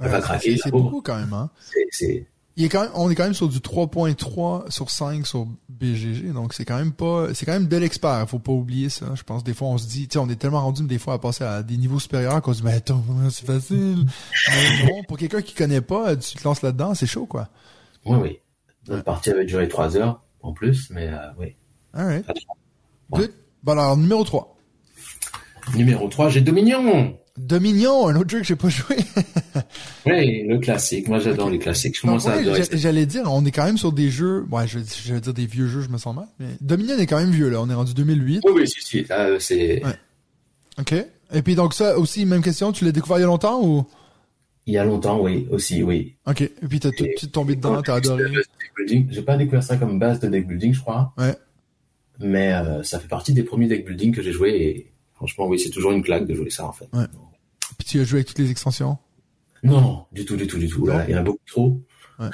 elle 0.00 0.08
va 0.08 0.20
craquer. 0.20 0.56
C'est 0.56 0.70
beaucoup 0.70 1.00
quand 1.00 1.16
même, 1.16 1.32
hein. 1.32 1.50
C'est, 1.90 2.26
Il 2.60 2.64
est 2.64 2.68
quand 2.68 2.82
même, 2.82 2.90
on 2.94 3.08
est 3.08 3.14
quand 3.14 3.24
même 3.24 3.32
sur 3.32 3.48
du 3.48 3.56
3.3 3.56 4.70
sur 4.70 4.90
5 4.90 5.26
sur 5.26 5.46
BGG, 5.70 6.30
donc 6.34 6.52
c'est 6.52 6.66
quand 6.66 6.76
même 6.76 6.92
pas, 6.92 7.32
c'est 7.32 7.46
quand 7.46 7.54
même 7.54 7.68
de 7.68 7.76
l'expert, 7.78 8.28
faut 8.28 8.38
pas 8.38 8.52
oublier 8.52 8.90
ça. 8.90 9.06
Je 9.14 9.22
pense 9.22 9.42
des 9.42 9.54
fois 9.54 9.68
on 9.68 9.78
se 9.78 9.88
dit, 9.88 10.08
tu 10.08 10.12
sais, 10.12 10.18
on 10.18 10.28
est 10.28 10.36
tellement 10.36 10.60
rendu 10.60 10.82
des 10.82 10.98
fois 10.98 11.14
à 11.14 11.18
passer 11.18 11.42
à 11.42 11.62
des 11.62 11.78
niveaux 11.78 11.98
supérieurs 11.98 12.42
qu'on 12.42 12.52
se 12.52 12.58
dit, 12.58 12.64
mais 12.66 12.74
attends, 12.74 13.02
c'est 13.30 13.46
facile? 13.46 14.04
mais 14.48 14.86
bon, 14.86 15.02
pour 15.04 15.16
quelqu'un 15.16 15.40
qui 15.40 15.54
connaît 15.54 15.80
pas, 15.80 16.14
tu 16.16 16.36
te 16.36 16.44
lances 16.44 16.60
là-dedans, 16.60 16.92
c'est 16.94 17.06
chaud 17.06 17.24
quoi. 17.24 17.48
oui, 18.04 18.18
oui. 18.20 18.38
Notre 18.88 19.04
partie 19.04 19.30
avait 19.30 19.46
duré 19.46 19.66
trois 19.66 19.96
heures 19.96 20.22
en 20.42 20.52
plus, 20.52 20.90
mais 20.90 21.08
euh, 21.08 21.16
oui. 21.38 21.56
Alright. 21.94 22.28
Ouais. 22.28 23.20
Good. 23.20 23.32
Bon 23.62 23.72
alors, 23.72 23.96
numéro 23.96 24.22
3. 24.22 24.54
Numéro 25.76 26.08
3, 26.08 26.28
j'ai 26.28 26.42
Dominion. 26.42 27.16
Dominion, 27.46 28.08
un 28.08 28.16
autre 28.16 28.30
jeu 28.30 28.38
que 28.40 28.44
j'ai 28.46 28.56
pas 28.56 28.68
joué. 28.68 28.96
Oui, 30.06 30.44
le 30.46 30.58
classique. 30.58 31.08
Moi, 31.08 31.18
j'adore 31.18 31.50
les 31.50 31.58
classiques. 31.58 31.94
Je 31.96 32.00
commence 32.00 32.26
à 32.26 32.32
adorer 32.32 32.62
j'a- 32.62 32.76
J'allais 32.76 33.04
dire, 33.04 33.24
on 33.30 33.44
est 33.44 33.50
quand 33.50 33.64
même 33.64 33.76
sur 33.76 33.92
des 33.92 34.08
jeux, 34.10 34.46
ouais, 34.50 34.66
je, 34.66 34.78
je 34.78 35.12
vais 35.14 35.20
dire 35.20 35.34
des 35.34 35.44
vieux 35.44 35.66
jeux, 35.66 35.82
je 35.82 35.88
me 35.90 35.98
sens 35.98 36.14
mal, 36.16 36.26
mais 36.38 36.46
Dominion 36.62 36.96
est 36.98 37.06
quand 37.06 37.18
même 37.18 37.30
vieux, 37.30 37.50
là. 37.50 37.60
On 37.60 37.68
est 37.68 37.74
rendu 37.74 37.92
2008. 37.92 38.40
Oui, 38.46 38.52
oui, 38.54 38.68
si, 38.68 38.80
si. 38.82 39.04
Là, 39.04 39.26
euh, 39.26 39.38
c'est, 39.38 39.84
Ouais. 39.84 39.92
OK. 40.78 40.94
Et 41.34 41.42
puis, 41.42 41.54
donc, 41.54 41.74
ça 41.74 41.98
aussi, 41.98 42.24
même 42.24 42.42
question, 42.42 42.72
tu 42.72 42.84
l'as 42.86 42.92
découvert 42.92 43.18
il 43.18 43.20
y 43.20 43.24
a 43.24 43.26
longtemps 43.26 43.62
ou? 43.62 43.84
il 44.66 44.74
y 44.74 44.78
a 44.78 44.84
longtemps, 44.84 45.20
oui, 45.20 45.46
aussi, 45.50 45.82
oui. 45.82 46.14
OK. 46.26 46.40
Et 46.42 46.50
puis, 46.68 46.80
t'as 46.80 46.90
tout 46.92 47.02
de 47.04 47.08
Et- 47.08 47.16
suite 47.18 47.32
tombé 47.32 47.56
dedans, 47.56 47.82
t'as 47.82 47.96
adoré. 47.96 48.22
Le 48.22 48.30
deck 48.30 48.46
building. 48.76 49.08
J'ai 49.10 49.22
pas 49.22 49.36
découvert 49.36 49.62
ça 49.64 49.76
comme 49.76 49.98
base 49.98 50.20
de 50.20 50.28
deck 50.28 50.46
building, 50.46 50.72
je 50.72 50.80
crois. 50.80 51.12
Ouais. 51.18 51.34
Mais 52.20 52.52
euh, 52.54 52.82
ça 52.82 52.98
fait 53.00 53.08
partie 53.08 53.32
des 53.34 53.42
premiers 53.42 53.66
deck 53.66 53.84
building 53.84 54.14
que 54.14 54.22
j'ai 54.22 54.32
joué 54.32 54.50
et 54.50 54.92
franchement, 55.14 55.46
oui, 55.46 55.58
c'est 55.58 55.70
toujours 55.70 55.92
une 55.92 56.02
claque 56.02 56.26
de 56.26 56.34
jouer 56.34 56.50
ça, 56.50 56.66
en 56.66 56.72
fait. 56.72 56.88
Ouais. 56.94 57.04
Puis, 57.80 57.88
tu 57.88 58.00
as 58.00 58.04
joué 58.04 58.18
avec 58.18 58.28
toutes 58.28 58.38
les 58.40 58.50
extensions? 58.50 58.98
Non, 59.62 60.04
du 60.12 60.26
tout, 60.26 60.36
du 60.36 60.46
tout, 60.46 60.58
du 60.58 60.68
tout. 60.68 60.84
Là, 60.86 61.06
il 61.08 61.12
y 61.12 61.14
en 61.14 61.20
a 61.20 61.22
beaucoup 61.22 61.40
trop. 61.46 61.80
Ouais. 62.18 62.28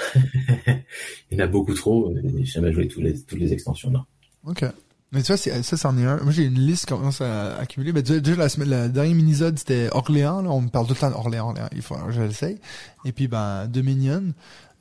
il 1.30 1.38
y 1.38 1.40
en 1.40 1.44
a 1.44 1.46
beaucoup 1.46 1.72
trop. 1.72 2.12
J'ai 2.34 2.44
jamais 2.44 2.72
joué 2.72 2.88
toutes 2.88 3.04
les, 3.04 3.22
toutes 3.22 3.38
les 3.38 3.52
extensions, 3.52 3.90
non. 3.90 4.04
OK. 4.44 4.64
Mais 5.12 5.22
tu 5.22 5.32
vois, 5.32 5.36
ça, 5.36 5.76
c'en 5.76 5.96
est 5.98 6.04
un. 6.04 6.16
Moi, 6.16 6.32
j'ai 6.32 6.42
une 6.42 6.58
liste 6.58 6.86
qui 6.86 6.94
commence 6.94 7.20
à 7.20 7.56
accumuler. 7.58 7.92
Mais 7.92 8.02
déjà, 8.02 8.18
déjà, 8.18 8.36
la 8.36 8.48
semaine, 8.48 8.70
la 8.70 8.88
dernière 8.88 9.14
minisode, 9.14 9.56
c'était 9.56 9.88
Orléans, 9.92 10.42
là. 10.42 10.50
On 10.50 10.62
me 10.62 10.68
parle 10.68 10.88
tout 10.88 10.94
le 10.94 10.98
temps 10.98 11.10
d'Orléans, 11.10 11.50
Orléans. 11.50 11.68
Il 11.72 11.82
faut, 11.82 11.94
je 12.10 12.22
l'essaye. 12.22 12.58
Et 13.04 13.12
puis, 13.12 13.28
ben, 13.28 13.68
Dominion. 13.68 14.34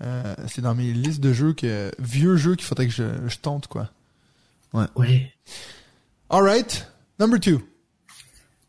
Euh, 0.03 0.33
c'est 0.47 0.61
dans 0.61 0.73
mes 0.73 0.91
listes 0.93 1.21
de 1.21 1.31
jeux 1.31 1.53
que, 1.53 1.91
vieux 1.99 2.37
jeux 2.37 2.55
qu'il 2.55 2.65
faudrait 2.65 2.87
que 2.87 2.93
je, 2.93 3.27
je 3.27 3.37
tente, 3.37 3.67
quoi. 3.67 3.91
Ouais. 4.73 5.31
Alright. 6.31 6.91
Number 7.19 7.39
two. 7.39 7.61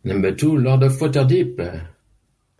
Number 0.06 0.34
two, 0.34 0.56
Lord 0.56 0.82
of 0.82 1.00
Waterdeep. 1.00 1.60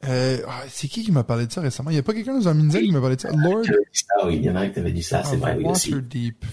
Euh, 0.08 0.38
ah, 0.46 0.62
c'est 0.68 0.88
qui 0.88 1.02
qui 1.04 1.12
m'a 1.12 1.24
parlé 1.24 1.46
de 1.46 1.52
ça 1.52 1.60
récemment? 1.60 1.90
Il 1.90 1.96
y 1.96 1.98
a 1.98 2.02
pas 2.02 2.12
quelqu'un 2.12 2.34
dans 2.38 2.48
un 2.48 2.54
minisode 2.54 2.82
qui 2.82 2.92
m'a 2.92 3.00
parlé 3.00 3.16
de 3.16 3.20
ça? 3.22 3.30
Lord 3.30 3.64
ça, 3.92 4.26
oui. 4.26 4.36
Il 4.36 4.44
y 4.44 4.50
en 4.50 4.56
a 4.56 4.66
qui 4.66 4.72
t'avait 4.74 4.92
dit 4.92 5.02
ça, 5.02 5.22
c'est 5.24 5.36
of 5.36 5.40
vrai, 5.40 5.56
oui, 5.56 5.64
aussi. 5.64 5.94
Waterdeep. 5.94 6.44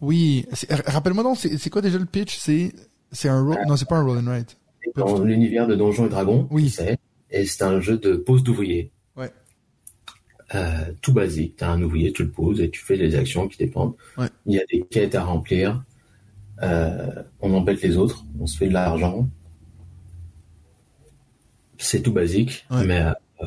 Oui. 0.00 0.46
C'est- 0.52 0.72
Rappelle-moi 0.90 1.22
donc, 1.22 1.36
c'est 1.38 1.56
c'est 1.58 1.70
quoi 1.70 1.82
déjà 1.82 1.98
le 1.98 2.04
pitch? 2.06 2.36
C'est, 2.38 2.72
c'est 3.12 3.28
un 3.28 3.42
roll, 3.42 3.58
non, 3.68 3.76
c'est 3.76 3.88
pas 3.88 3.96
un 3.96 4.02
roll 4.02 4.18
and 4.18 4.26
write. 4.26 4.56
Dans 4.96 5.22
l'univers 5.22 5.66
de 5.66 5.74
Donjons 5.76 6.06
et 6.06 6.10
Dragons, 6.10 6.48
Oui. 6.50 6.68
sais, 6.70 6.98
et 7.30 7.46
c'est 7.46 7.62
un 7.62 7.80
jeu 7.80 7.96
de 7.98 8.16
pose 8.16 8.42
d'ouvrier. 8.42 8.90
Ouais. 9.16 9.30
Euh, 10.54 10.92
tout 11.00 11.12
basique. 11.12 11.56
T'as 11.56 11.70
un 11.70 11.82
ouvrier, 11.82 12.12
tu 12.12 12.22
le 12.24 12.30
poses 12.30 12.60
et 12.60 12.70
tu 12.70 12.80
fais 12.80 12.96
les 12.96 13.14
actions 13.14 13.48
qui 13.48 13.56
dépendent. 13.58 13.94
Ouais. 14.18 14.28
Il 14.46 14.54
y 14.54 14.58
a 14.58 14.64
des 14.70 14.82
quêtes 14.82 15.14
à 15.14 15.24
remplir. 15.24 15.82
Euh, 16.62 17.22
on 17.40 17.52
embête 17.54 17.82
les 17.82 17.96
autres, 17.96 18.24
on 18.38 18.46
se 18.46 18.56
fait 18.58 18.68
de 18.68 18.74
l'argent. 18.74 19.28
C'est 21.78 22.02
tout 22.02 22.12
basique, 22.12 22.66
Ouais. 22.70 22.84
mais 22.86 23.00
euh, 23.42 23.46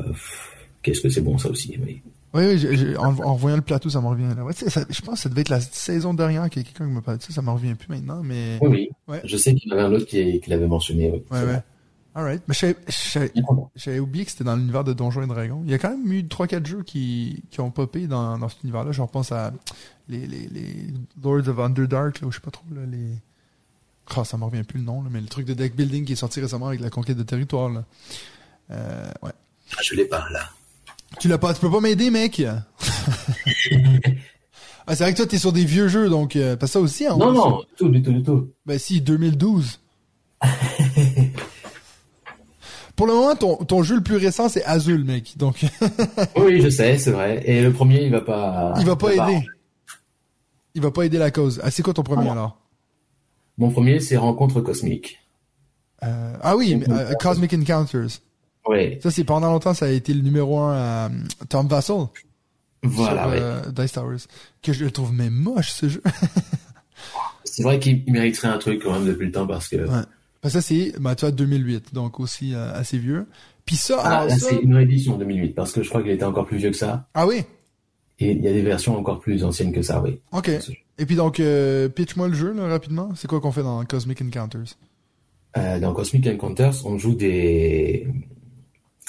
qu'est-ce 0.82 1.00
que 1.00 1.08
c'est 1.08 1.20
bon 1.20 1.38
ça 1.38 1.48
aussi. 1.50 1.76
oui. 1.84 2.02
Oui, 2.34 2.44
oui, 2.62 2.94
en, 2.98 3.16
en 3.20 3.34
voyant 3.36 3.56
le 3.56 3.62
plateau, 3.62 3.88
ça 3.88 4.02
me 4.02 4.06
revient. 4.06 4.28
Là. 4.36 4.44
Ouais, 4.44 4.52
ça- 4.52 4.84
je 4.90 5.00
pense 5.00 5.14
que 5.14 5.20
ça 5.20 5.28
devait 5.30 5.40
être 5.40 5.48
la 5.48 5.60
saison 5.62 6.12
dernière 6.12 6.50
qu'il 6.50 6.60
y 6.60 6.64
a 6.64 6.68
quelqu'un 6.68 6.86
qui 6.86 6.92
me 6.94 7.00
parlait 7.00 7.16
de 7.16 7.22
ça. 7.22 7.32
Ça 7.32 7.40
me 7.40 7.48
revient 7.50 7.74
plus 7.74 7.88
maintenant, 7.88 8.22
mais... 8.22 8.58
Oui, 8.60 8.68
oui. 8.68 8.88
Ouais. 9.08 9.22
Je 9.24 9.36
sais 9.38 9.54
qu'il 9.54 9.70
y 9.70 9.72
en 9.72 9.78
avait 9.78 9.86
un 9.86 9.92
autre 9.94 10.04
qui, 10.04 10.38
qui 10.38 10.50
l'avait 10.50 10.66
mentionné. 10.66 11.10
Oui. 11.10 11.22
Ouais, 11.30 11.42
ouais. 12.22 12.38
Mais 12.46 12.54
je 12.54 12.58
savais- 12.90 13.32
vrai. 13.34 13.62
j'avais 13.76 13.98
oublié 13.98 14.26
que 14.26 14.30
c'était 14.30 14.44
dans 14.44 14.56
l'univers 14.56 14.84
de 14.84 14.92
Donjons 14.92 15.22
et 15.22 15.26
Dragons. 15.26 15.62
Il 15.64 15.70
y 15.70 15.74
a 15.74 15.78
quand 15.78 15.88
même 15.96 16.12
eu 16.12 16.20
3-4 16.22 16.66
jeux 16.66 16.82
qui, 16.82 17.42
qui 17.50 17.60
ont 17.60 17.70
popé 17.70 18.06
dans, 18.06 18.36
dans 18.36 18.48
cet 18.50 18.62
univers-là. 18.62 18.92
Je 18.92 19.00
repense 19.00 19.32
à 19.32 19.52
les, 20.10 20.26
les, 20.26 20.48
les 20.48 20.74
Lords 21.24 21.48
of 21.48 21.58
Underdark, 21.58 22.20
là, 22.20 22.26
ou 22.26 22.30
je 22.30 22.36
sais 22.36 22.42
pas 22.42 22.50
trop, 22.50 22.64
là, 22.74 22.82
les... 22.90 23.06
Oh, 24.16 24.24
ça 24.24 24.36
me 24.36 24.44
revient 24.44 24.64
plus 24.64 24.78
le 24.78 24.84
nom, 24.84 25.02
là, 25.02 25.08
mais 25.12 25.20
le 25.20 25.26
truc 25.26 25.46
de 25.46 25.54
deck 25.54 25.76
building 25.76 26.04
qui 26.04 26.14
est 26.14 26.16
sorti 26.16 26.40
récemment 26.40 26.66
avec 26.68 26.80
la 26.80 26.90
conquête 26.90 27.16
de 27.16 27.22
territoire, 27.22 27.68
là. 27.68 27.84
Euh, 28.70 29.04
ouais. 29.22 29.30
Ah, 29.76 29.80
Je 29.82 29.94
l'ai 29.94 30.06
pas 30.06 30.24
là. 30.30 30.48
Tu 31.20 31.28
l'as 31.28 31.38
pas, 31.38 31.54
tu 31.54 31.60
peux 31.60 31.70
pas 31.70 31.80
m'aider, 31.80 32.10
mec? 32.10 32.42
ah, 32.46 32.64
c'est 34.94 35.04
vrai 35.04 35.12
que 35.12 35.18
toi, 35.18 35.26
t'es 35.26 35.38
sur 35.38 35.52
des 35.52 35.64
vieux 35.64 35.88
jeux, 35.88 36.08
donc, 36.08 36.36
euh, 36.36 36.56
pas 36.56 36.66
ça 36.66 36.80
aussi, 36.80 37.06
hein. 37.06 37.16
Non, 37.18 37.28
on- 37.28 37.32
non, 37.32 37.58
du 37.60 37.66
tout, 37.76 37.88
du 37.90 38.02
tout, 38.02 38.12
du 38.12 38.22
tout. 38.22 38.50
Ben 38.66 38.78
si, 38.78 39.00
2012. 39.00 39.80
Pour 42.96 43.06
le 43.06 43.12
moment, 43.12 43.36
ton, 43.36 43.56
ton 43.56 43.82
jeu 43.84 43.94
le 43.96 44.02
plus 44.02 44.16
récent, 44.16 44.48
c'est 44.48 44.64
Azul, 44.64 45.04
mec. 45.04 45.34
Donc, 45.38 45.64
Oui, 45.80 45.88
oui, 46.36 46.60
je 46.60 46.68
sais, 46.68 46.98
c'est 46.98 47.12
vrai. 47.12 47.42
Et 47.46 47.62
le 47.62 47.72
premier, 47.72 48.02
il 48.04 48.10
va 48.10 48.20
pas. 48.20 48.74
il 48.78 48.84
va 48.86 48.96
pas 48.96 49.12
aider. 49.14 49.46
Il 50.74 50.82
va 50.82 50.90
pas 50.90 51.04
aider 51.04 51.18
la 51.18 51.30
cause. 51.30 51.60
Ah, 51.62 51.70
c'est 51.70 51.82
quoi 51.82 51.94
ton 51.94 52.02
premier, 52.02 52.28
Ah. 52.28 52.32
alors? 52.32 52.57
Mon 53.58 53.70
premier, 53.70 54.00
c'est 54.00 54.16
Rencontre 54.16 54.60
cosmique. 54.60 55.18
Euh, 56.04 56.32
ah 56.40 56.56
oui, 56.56 56.76
mais, 56.76 56.88
euh, 56.90 57.12
Cosmic 57.20 57.52
Encounters. 57.54 58.20
Oui, 58.68 58.98
Ça, 59.02 59.10
c'est 59.10 59.24
pendant 59.24 59.50
longtemps, 59.50 59.74
ça 59.74 59.86
a 59.86 59.88
été 59.88 60.14
le 60.14 60.20
numéro 60.22 60.58
un 60.58 60.72
à 60.72 61.06
euh, 61.06 61.08
Tom 61.48 61.66
Vassell. 61.68 62.06
voilà. 62.82 63.22
sur, 63.24 63.30
ouais. 63.32 63.38
euh, 63.40 63.62
Dice 63.72 63.92
Towers. 63.92 64.18
Que 64.62 64.72
je 64.72 64.84
le 64.84 64.90
trouve 64.90 65.12
même 65.12 65.32
moche, 65.34 65.72
ce 65.72 65.88
jeu. 65.88 66.02
C'est 67.44 67.62
vrai 67.62 67.78
qu'il 67.80 68.04
il 68.06 68.12
mériterait 68.12 68.48
un 68.48 68.58
truc 68.58 68.82
quand 68.82 68.92
même 68.92 69.06
depuis 69.06 69.26
le 69.26 69.32
temps 69.32 69.46
parce 69.46 69.68
que. 69.68 69.76
Ouais. 69.76 70.02
Parce 70.40 70.54
que 70.54 70.60
ça, 70.60 70.66
c'est, 70.68 70.92
bah, 71.00 71.16
tu 71.16 71.22
vois, 71.22 71.32
2008. 71.32 71.92
Donc, 71.94 72.20
aussi, 72.20 72.54
euh, 72.54 72.72
assez 72.74 72.96
vieux. 72.98 73.26
Puis 73.64 73.74
ça, 73.74 74.00
Ah, 74.04 74.08
alors 74.18 74.28
là, 74.28 74.38
ça... 74.38 74.50
c'est 74.50 74.60
une 74.60 74.74
réédition 74.74 75.16
2008 75.18 75.48
parce 75.54 75.72
que 75.72 75.82
je 75.82 75.88
crois 75.88 76.02
qu'il 76.02 76.12
était 76.12 76.24
encore 76.24 76.46
plus 76.46 76.58
vieux 76.58 76.70
que 76.70 76.76
ça. 76.76 77.08
Ah 77.14 77.26
oui? 77.26 77.42
Et 78.20 78.32
il 78.32 78.42
y 78.42 78.48
a 78.48 78.52
des 78.52 78.62
versions 78.62 78.96
encore 78.98 79.20
plus 79.20 79.44
anciennes 79.44 79.72
que 79.72 79.82
ça, 79.82 80.02
oui. 80.02 80.18
Ok. 80.32 80.50
Et 80.98 81.06
puis 81.06 81.14
donc, 81.14 81.38
euh, 81.38 81.88
pitch-moi 81.88 82.26
le 82.28 82.34
jeu, 82.34 82.52
là, 82.52 82.66
rapidement. 82.66 83.10
C'est 83.14 83.28
quoi 83.28 83.40
qu'on 83.40 83.52
fait 83.52 83.62
dans 83.62 83.84
Cosmic 83.84 84.20
Encounters? 84.22 84.74
Euh, 85.56 85.78
dans 85.78 85.92
Cosmic 85.94 86.26
Encounters, 86.26 86.84
on 86.84 86.98
joue 86.98 87.14
des 87.14 88.08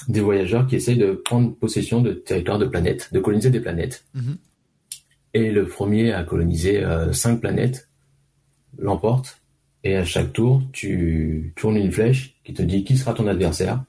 des 0.08 0.22
voyageurs 0.22 0.65
qui 0.65 0.76
essayent 0.78 0.98
de 0.98 1.12
prendre 1.12 1.54
possession 1.54 2.02
de 2.02 2.13
territoires 2.13 2.58
de 2.58 2.65
planètes, 2.65 3.10
de 3.12 3.19
coloniser 3.19 3.50
des 3.50 3.60
planètes. 3.60 4.06
Mhm. 4.13 4.38
Et 5.34 5.52
le 5.52 5.65
premier 5.65 6.13
à 6.13 6.24
coloniser 6.24 6.78
euh, 6.84 7.12
cinq 7.12 7.41
planètes 7.41 7.89
l'emporte. 8.78 9.39
Et 9.84 9.95
à 9.95 10.06
chaque 10.06 10.32
tour, 10.34 10.62
tu 10.72 11.52
tournes 11.56 11.78
une 11.78 11.91
flèche 11.91 12.36
qui 12.43 12.54
te 12.54 12.62
dit 12.62 12.84
qui 12.84 12.95
sera 12.98 13.13
ton 13.13 13.28
adversaire. 13.28 13.84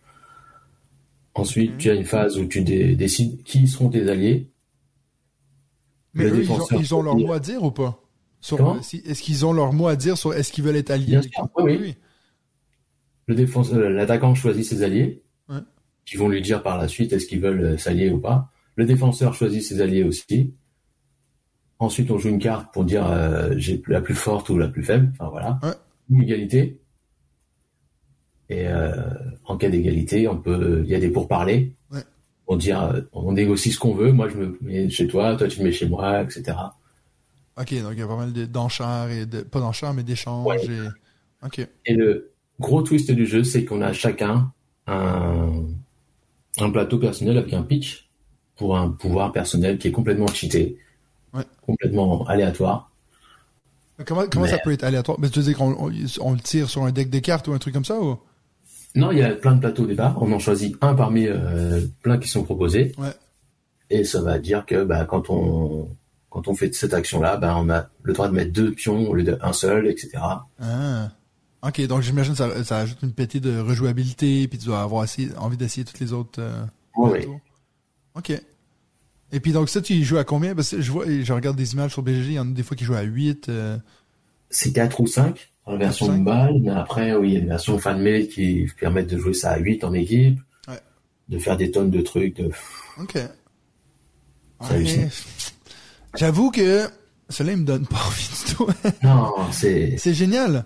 Ensuite, 1.35 1.73
Mhm. 1.73 1.79
tu 1.79 1.91
as 1.91 1.95
une 1.95 2.05
phase 2.05 2.39
où 2.39 2.45
tu 2.47 2.63
dé- 2.63 2.97
décides 2.97 3.43
qui 3.45 3.69
seront 3.69 3.89
tes 3.89 4.09
alliés. 4.09 4.47
Mais 6.15 6.25
eux, 6.25 6.43
ils 6.43 6.51
ont, 6.51 6.67
ils 6.79 6.95
ont 6.95 7.03
leur 7.03 7.17
mot 7.17 7.33
à 7.33 7.39
dire 7.41 7.63
ou 7.63 7.71
pas? 7.71 8.03
Est-ce 8.43 9.23
qu'ils 9.23 9.45
ont 9.47 9.53
leur 9.53 9.73
mot 9.73 9.87
à 9.89 9.97
dire 9.97 10.17
sur 10.19 10.35
est-ce 10.35 10.51
qu'ils 10.53 10.65
veulent 10.65 10.77
être 10.77 10.91
alliés? 10.91 11.07
Bien 11.19 11.23
sûr, 11.23 11.49
oui, 11.59 11.79
oui. 11.81 11.95
Le 13.27 13.35
défense, 13.35 13.73
euh, 13.73 13.89
l'attaquant 13.91 14.35
choisit 14.35 14.65
ses 14.65 14.83
alliés, 14.83 15.23
Ouais. 15.49 15.61
qui 16.05 16.17
vont 16.17 16.29
lui 16.29 16.43
dire 16.43 16.63
par 16.63 16.79
la 16.79 16.89
suite 16.89 17.13
est-ce 17.13 17.27
qu'ils 17.27 17.41
veulent 17.41 17.61
euh, 17.61 17.79
s'allier 17.79 18.11
ou 18.11 18.19
pas. 18.19 18.51
Le 18.77 18.87
défenseur 18.87 19.35
choisit 19.35 19.63
ses 19.63 19.81
alliés 19.81 20.03
aussi. 20.03 20.55
Ensuite, 21.79 22.11
on 22.11 22.19
joue 22.19 22.29
une 22.31 22.39
carte 22.41 22.73
pour 22.73 22.85
dire 22.85 23.07
euh, 23.07 23.53
j'ai 23.57 23.81
la 23.87 24.01
plus 24.01 24.15
forte 24.15 24.49
ou 24.51 24.59
la 24.59 24.69
plus 24.69 24.83
faible. 24.83 25.11
Enfin 25.13 25.29
voilà, 25.31 25.59
Ouais. 25.63 25.75
une 26.11 26.23
égalité. 26.23 26.81
Et 28.49 28.67
euh, 28.67 28.93
en 29.45 29.57
cas 29.57 29.69
d'égalité, 29.71 30.27
on 30.27 30.37
peut, 30.39 30.81
il 30.85 30.91
y 30.91 30.95
a 30.95 30.99
des 30.99 31.11
pourparlers. 31.11 31.73
Ouais. 31.93 32.03
Pour 32.51 32.57
dire, 32.57 32.83
euh, 32.83 33.01
on 33.13 33.31
négocie 33.31 33.71
ce 33.71 33.79
qu'on 33.79 33.95
veut. 33.95 34.11
Moi, 34.11 34.29
je 34.29 34.35
me 34.37 34.59
mets 34.61 34.91
chez 34.91 35.07
toi, 35.07 35.37
toi 35.37 35.47
tu 35.47 35.59
te 35.59 35.63
mets 35.63 35.71
chez 35.71 35.89
moi, 35.89 36.23
etc. 36.23 36.43
Ok, 37.57 37.73
donc 37.81 37.93
il 37.93 37.99
y 38.01 38.03
a 38.03 38.09
pas 38.09 38.17
mal 38.17 38.33
de- 38.33 38.45
d'enchères 38.45 39.09
et 39.09 39.25
de, 39.25 39.43
pas 39.43 39.61
d'enchères, 39.61 39.95
mais 39.95 40.03
d'échanges 40.03 40.45
Ouais. 40.49 40.61
et, 40.67 41.47
ok. 41.47 41.69
Et 41.87 41.95
le 41.95 42.33
gros 42.59 42.83
twist 42.83 43.09
du 43.13 43.25
jeu, 43.25 43.45
c'est 43.45 43.65
qu'on 43.65 43.83
a 43.83 43.93
chacun 43.93 44.51
un, 44.89 45.63
un 46.59 46.71
plateau 46.71 46.99
personnel 46.99 47.39
avec 47.39 47.53
un 47.53 47.63
pitch 47.63 48.09
pour 48.57 48.77
un 48.77 48.89
pouvoir 48.91 49.31
personnel 49.31 49.79
qui 49.79 49.87
est 49.87 49.93
complètement 49.93 50.27
cheaté, 50.27 50.77
Ouais. 51.33 51.45
complètement 51.65 52.27
aléatoire. 52.27 52.91
Comment, 54.05 54.25
comment 54.29 54.47
ça 54.47 54.57
Mais- 54.57 54.63
peut 54.65 54.73
être 54.73 54.83
aléatoire? 54.83 55.21
Ben, 55.21 55.31
tu 55.31 55.39
veux 55.39 55.45
dire 55.45 55.57
qu'on 55.57 55.71
on, 55.79 55.93
on 56.21 56.33
le 56.33 56.41
tire 56.41 56.69
sur 56.69 56.83
un 56.83 56.91
deck 56.91 57.11
de 57.11 57.21
cartes 57.21 57.47
ou 57.47 57.53
un 57.53 57.59
truc 57.59 57.75
comme 57.75 57.85
ça 57.85 58.01
ou? 58.01 58.19
Non, 58.97 59.13
il 59.13 59.19
y 59.19 59.23
a 59.23 59.31
plein 59.35 59.55
de 59.55 59.61
plateaux 59.61 59.85
au 59.85 59.87
départ. 59.87 60.21
On 60.21 60.33
en 60.33 60.39
choisit 60.39 60.77
un 60.81 60.95
parmi 60.95 61.27
euh, 61.29 61.81
plein 62.03 62.19
qui 62.19 62.29
sont 62.29 62.43
proposés. 62.43 62.93
Ouais. 62.99 63.13
Et 63.89 64.05
ça 64.05 64.21
va 64.23 64.39
dire 64.39 64.67
que 64.67 64.85
bah, 64.85 65.05
quand 65.05 65.31
on 65.31 65.89
quand 66.29 66.47
on 66.47 66.55
fait 66.55 66.73
cette 66.75 66.95
action-là, 66.95 67.37
bah, 67.37 67.57
on 67.57 67.69
a 67.71 67.89
le 68.03 68.13
droit 68.13 68.29
de 68.29 68.35
mettre 68.35 68.53
deux 68.53 68.71
pions 68.73 69.09
au 69.09 69.15
lieu 69.15 69.25
d'un 69.25 69.53
seul, 69.53 69.89
etc. 69.89 70.11
Ah. 70.61 71.11
Ok, 71.63 71.85
donc 71.89 72.03
j'imagine 72.03 72.33
que 72.33 72.39
ça, 72.39 72.65
ça 72.65 72.79
ajoute 72.79 72.99
une 73.03 73.13
pétée 73.13 73.41
de 73.41 73.59
rejouabilité, 73.59 74.47
puis 74.49 74.57
tu 74.59 74.67
dois 74.67 74.81
avoir 74.83 75.05
essayé- 75.05 75.29
envie 75.39 75.57
d'essayer 75.57 75.85
toutes 75.85 75.99
les 76.01 76.13
autres 76.13 76.41
euh, 76.41 76.65
plateaux. 76.95 77.41
Ok. 78.15 78.31
Et 79.33 79.41
puis 79.41 79.53
donc 79.53 79.69
ça, 79.69 79.81
tu 79.81 79.93
y 79.95 80.03
joues 80.05 80.19
à 80.19 80.25
combien? 80.25 80.55
Parce 80.55 80.71
que 80.71 80.81
je 80.81 80.91
vois, 80.91 81.05
je 81.07 81.33
regarde 81.33 81.57
des 81.57 81.73
images 81.75 81.93
sur 81.93 82.03
BGG, 82.03 82.27
il 82.29 82.33
y 82.35 82.39
en 82.39 82.49
a 82.49 82.53
des 82.55 82.63
fois 82.63 82.77
qui 82.77 82.85
jouent 82.85 82.95
à 82.95 83.03
8. 83.03 83.49
euh, 83.49 83.77
C'est 84.51 84.73
4 84.73 85.01
ou 85.01 85.07
5 85.07 85.53
la 85.67 85.77
version 85.77 86.17
de 86.17 86.25
balle, 86.25 86.59
mais 86.61 86.71
après, 86.71 87.15
oui, 87.15 87.29
il 87.29 87.35
y 87.35 87.37
a 87.37 87.41
une 87.41 87.49
version 87.49 87.79
fan-made 87.79 88.29
qui 88.29 88.67
permettent 88.79 89.11
de 89.11 89.19
jouer 89.19 89.35
ça 89.35 89.53
à 89.53 89.59
8 89.59 89.85
en 89.85 89.93
équipe, 89.95 90.39
Ouais. 90.69 90.81
de 91.29 91.39
faire 91.39 91.57
des 91.57 91.71
tonnes 91.71 91.91
de 91.91 92.01
trucs. 92.01 92.37
De... 92.37 92.51
Ok. 93.01 93.15
Ouais. 94.71 95.09
J'avoue 96.17 96.51
que 96.51 96.89
cela, 97.29 97.53
il 97.53 97.59
me 97.59 97.65
donne 97.65 97.87
pas 97.89 97.97
envie 98.07 98.29
du 98.29 98.55
tout. 98.55 98.67
Non, 99.05 99.33
c'est 99.53 99.97
c'est 99.97 100.13
génial. 100.15 100.65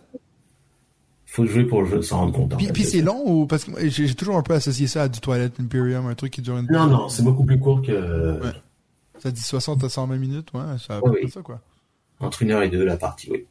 faut 1.26 1.44
jouer 1.46 1.64
pour 1.64 1.82
le 1.82 1.88
jeu, 1.88 2.02
s'en 2.02 2.18
rendre 2.20 2.32
compte. 2.32 2.54
en 2.54 2.56
Puis, 2.56 2.68
puis 2.68 2.84
c'est 2.84 3.02
long 3.02 3.22
ou 3.26 3.46
parce 3.46 3.64
que 3.64 3.88
j'ai 3.88 4.14
toujours 4.14 4.36
un 4.36 4.42
peu 4.42 4.54
associé 4.54 4.86
ça 4.86 5.02
à 5.02 5.08
du 5.08 5.20
Twilight 5.20 5.60
Imperium, 5.60 6.06
un 6.06 6.14
truc 6.14 6.32
qui 6.32 6.40
dure 6.42 6.56
une 6.58 6.66
Non, 6.70 6.86
non, 6.86 7.08
c'est 7.08 7.22
beaucoup 7.22 7.44
plus 7.44 7.58
court 7.58 7.82
que 7.82 8.40
Ouais. 8.40 8.52
Ça 9.18 9.30
dit 9.30 9.40
60 9.42 9.84
à 9.84 9.88
120 9.88 10.16
minutes, 10.16 10.48
ouais, 10.54 10.62
ça 10.86 11.00
oui. 11.04 11.30
ça 11.30 11.40
quoi. 11.40 11.60
entre 12.20 12.42
une 12.42 12.50
heure 12.50 12.62
et 12.62 12.68
deux 12.68 12.84
la 12.84 12.96
partie, 12.96 13.30
oui. 13.30 13.46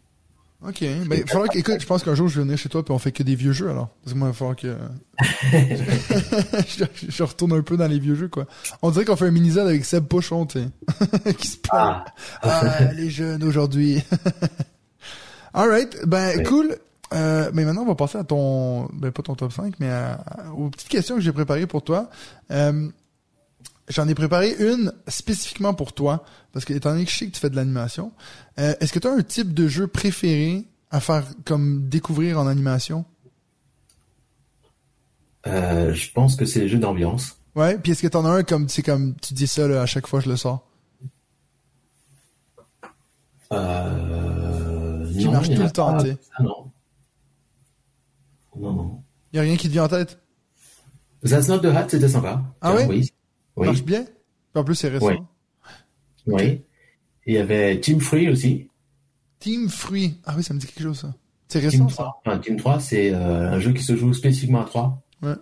Ok, 0.65 0.79
ben 0.81 1.19
il 1.25 1.29
faudra 1.29 1.47
que, 1.49 1.57
écoute, 1.57 1.81
je 1.81 1.85
pense 1.85 2.03
qu'un 2.03 2.15
jour 2.15 2.27
je 2.29 2.37
vais 2.37 2.43
venir 2.45 2.57
chez 2.57 2.69
toi 2.69 2.85
puis 2.85 2.93
on 2.93 2.99
fait 2.99 3.11
que 3.11 3.21
des 3.23 3.35
vieux 3.35 3.51
jeux 3.51 3.69
alors. 3.69 3.89
Parce 4.03 4.13
que 4.13 4.17
moi 4.17 4.29
il 4.29 4.31
va 4.31 4.33
falloir 4.33 4.55
que 4.55 4.77
je, 6.67 6.85
je 7.09 7.23
retourne 7.23 7.53
un 7.53 7.61
peu 7.61 7.75
dans 7.77 7.87
les 7.87 7.99
vieux 7.99 8.15
jeux 8.15 8.29
quoi. 8.29 8.45
On 8.81 8.91
dirait 8.91 9.05
qu'on 9.05 9.15
fait 9.15 9.27
un 9.27 9.31
mini-zone 9.31 9.67
avec 9.67 9.83
Seb 9.85 10.05
Pochon, 10.05 10.45
tu 10.45 10.59
sais, 10.59 11.33
qui 11.37 11.47
se 11.47 11.57
plaint. 11.57 12.03
Ah, 12.41 12.61
Ah, 12.79 12.83
les 12.93 13.09
jeunes 13.09 13.43
aujourd'hui. 13.43 14.01
Alright, 15.53 15.97
ben 16.05 16.37
Oui. 16.37 16.43
cool. 16.43 16.77
Euh, 17.13 17.51
mais 17.53 17.63
maintenant, 17.63 17.83
on 17.83 17.87
va 17.87 17.93
passer 17.95 18.17
à 18.17 18.23
ton, 18.23 18.87
ben 18.93 19.11
pas 19.11 19.21
ton 19.21 19.35
top 19.35 19.51
5, 19.53 19.75
mais 19.79 19.87
à- 19.89 20.13
à- 20.13 20.49
aux 20.51 20.69
petites 20.69 20.89
questions 20.89 21.13
que 21.15 21.21
j'ai 21.21 21.31
préparées 21.31 21.67
pour 21.67 21.83
toi. 21.83 22.09
Euh, 22.49 22.87
J'en 23.89 24.07
ai 24.07 24.15
préparé 24.15 24.55
une 24.59 24.93
spécifiquement 25.07 25.73
pour 25.73 25.93
toi, 25.93 26.23
parce 26.53 26.63
que 26.63 26.73
étant 26.73 26.91
donné 26.91 27.05
que 27.05 27.11
je 27.11 27.17
sais 27.17 27.27
que 27.27 27.31
tu 27.31 27.39
fais 27.39 27.49
de 27.49 27.55
l'animation, 27.55 28.13
euh, 28.59 28.73
est-ce 28.79 28.93
que 28.93 28.99
tu 28.99 29.07
as 29.07 29.11
un 29.11 29.21
type 29.21 29.53
de 29.53 29.67
jeu 29.67 29.87
préféré 29.87 30.65
à 30.89 31.01
faire 31.01 31.25
comme 31.43 31.89
découvrir 31.89 32.39
en 32.39 32.47
animation? 32.47 33.03
Euh, 35.47 35.93
je 35.93 36.11
pense 36.11 36.37
que 36.37 36.45
c'est 36.45 36.61
les 36.61 36.69
jeux 36.69 36.79
d'ambiance. 36.79 37.37
Ouais, 37.55 37.77
puis 37.77 37.91
est-ce 37.91 38.01
que 38.01 38.07
t'en 38.07 38.25
as 38.25 38.29
un 38.29 38.43
comme, 38.43 38.67
comme, 38.85 39.15
tu 39.21 39.33
dis 39.33 39.47
ça 39.47 39.67
là, 39.67 39.81
à 39.81 39.85
chaque 39.85 40.07
fois 40.07 40.19
que 40.19 40.25
je 40.25 40.29
le 40.31 40.37
sors? 40.37 40.65
Euh, 43.51 45.13
Qui 45.13 45.25
non, 45.25 45.31
marche 45.33 45.49
tout 45.49 45.61
le 45.61 45.71
temps, 45.71 45.97
tu 45.97 46.07
sais. 46.07 46.17
Ah, 46.37 46.43
non. 46.43 46.71
Non, 48.55 48.73
non. 48.73 49.03
Y 49.33 49.39
a 49.39 49.41
rien 49.41 49.57
qui 49.57 49.67
te 49.67 49.73
vient 49.73 49.83
en 49.83 49.89
tête? 49.89 50.19
That's 51.23 51.47
Not 51.47 51.59
the 51.59 51.65
Hat, 51.65 51.89
c'était 51.89 52.07
sympa. 52.07 52.41
Ah 52.61 52.73
ouais? 52.73 52.85
Oui. 52.87 53.09
Oui. 53.55 53.67
Marche 53.67 53.83
bien? 53.83 54.05
En 54.55 54.63
plus, 54.63 54.75
c'est 54.75 54.89
récent. 54.89 55.27
Oui. 56.27 56.61
Il 57.25 57.33
y 57.33 57.37
avait 57.37 57.79
Team 57.79 57.99
Free 57.99 58.29
aussi. 58.29 58.69
Team 59.39 59.69
Fruit. 59.69 60.17
Ah 60.25 60.33
oui, 60.37 60.43
ça 60.43 60.53
me 60.53 60.59
dit 60.59 60.67
quelque 60.67 60.83
chose, 60.83 60.99
ça. 60.99 61.13
C'est 61.47 61.59
Team 61.59 61.69
récent, 61.69 61.89
ça? 61.89 61.95
3. 61.95 62.21
Enfin, 62.25 62.39
Team 62.39 62.57
3, 62.57 62.79
c'est 62.79 63.13
euh, 63.13 63.51
un 63.51 63.59
jeu 63.59 63.73
qui 63.73 63.83
se 63.83 63.95
joue 63.95 64.13
spécifiquement 64.13 64.61
à 64.61 64.65
3. 64.65 65.01
Ouais. 65.21 65.35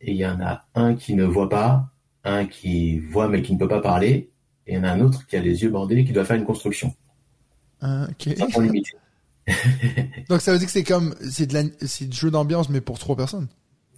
Et 0.00 0.12
il 0.12 0.16
y 0.16 0.26
en 0.26 0.40
a 0.40 0.66
un 0.74 0.94
qui 0.94 1.14
ne 1.14 1.24
voit 1.24 1.48
pas, 1.48 1.90
un 2.24 2.46
qui 2.46 2.98
voit 2.98 3.28
mais 3.28 3.42
qui 3.42 3.54
ne 3.54 3.58
peut 3.58 3.68
pas 3.68 3.80
parler, 3.80 4.30
et 4.66 4.72
il 4.72 4.76
y 4.76 4.78
en 4.78 4.84
a 4.84 4.90
un 4.90 5.00
autre 5.00 5.26
qui 5.26 5.36
a 5.36 5.40
les 5.40 5.62
yeux 5.62 5.70
bandés 5.70 5.96
et 5.96 6.04
qui 6.04 6.12
doit 6.12 6.24
faire 6.24 6.36
une 6.36 6.44
construction. 6.44 6.94
Ah, 7.80 8.06
ok. 8.10 8.36
Sans. 8.36 8.62
Donc, 10.28 10.40
ça 10.40 10.52
veut 10.52 10.58
dire 10.58 10.66
que 10.66 10.72
c'est 10.72 10.84
comme, 10.84 11.14
c'est 11.20 11.46
de 11.46 11.54
la, 11.54 11.62
c'est 11.80 12.06
du 12.06 12.16
jeu 12.16 12.30
d'ambiance, 12.30 12.70
mais 12.70 12.80
pour 12.80 12.98
trois 12.98 13.16
personnes? 13.16 13.48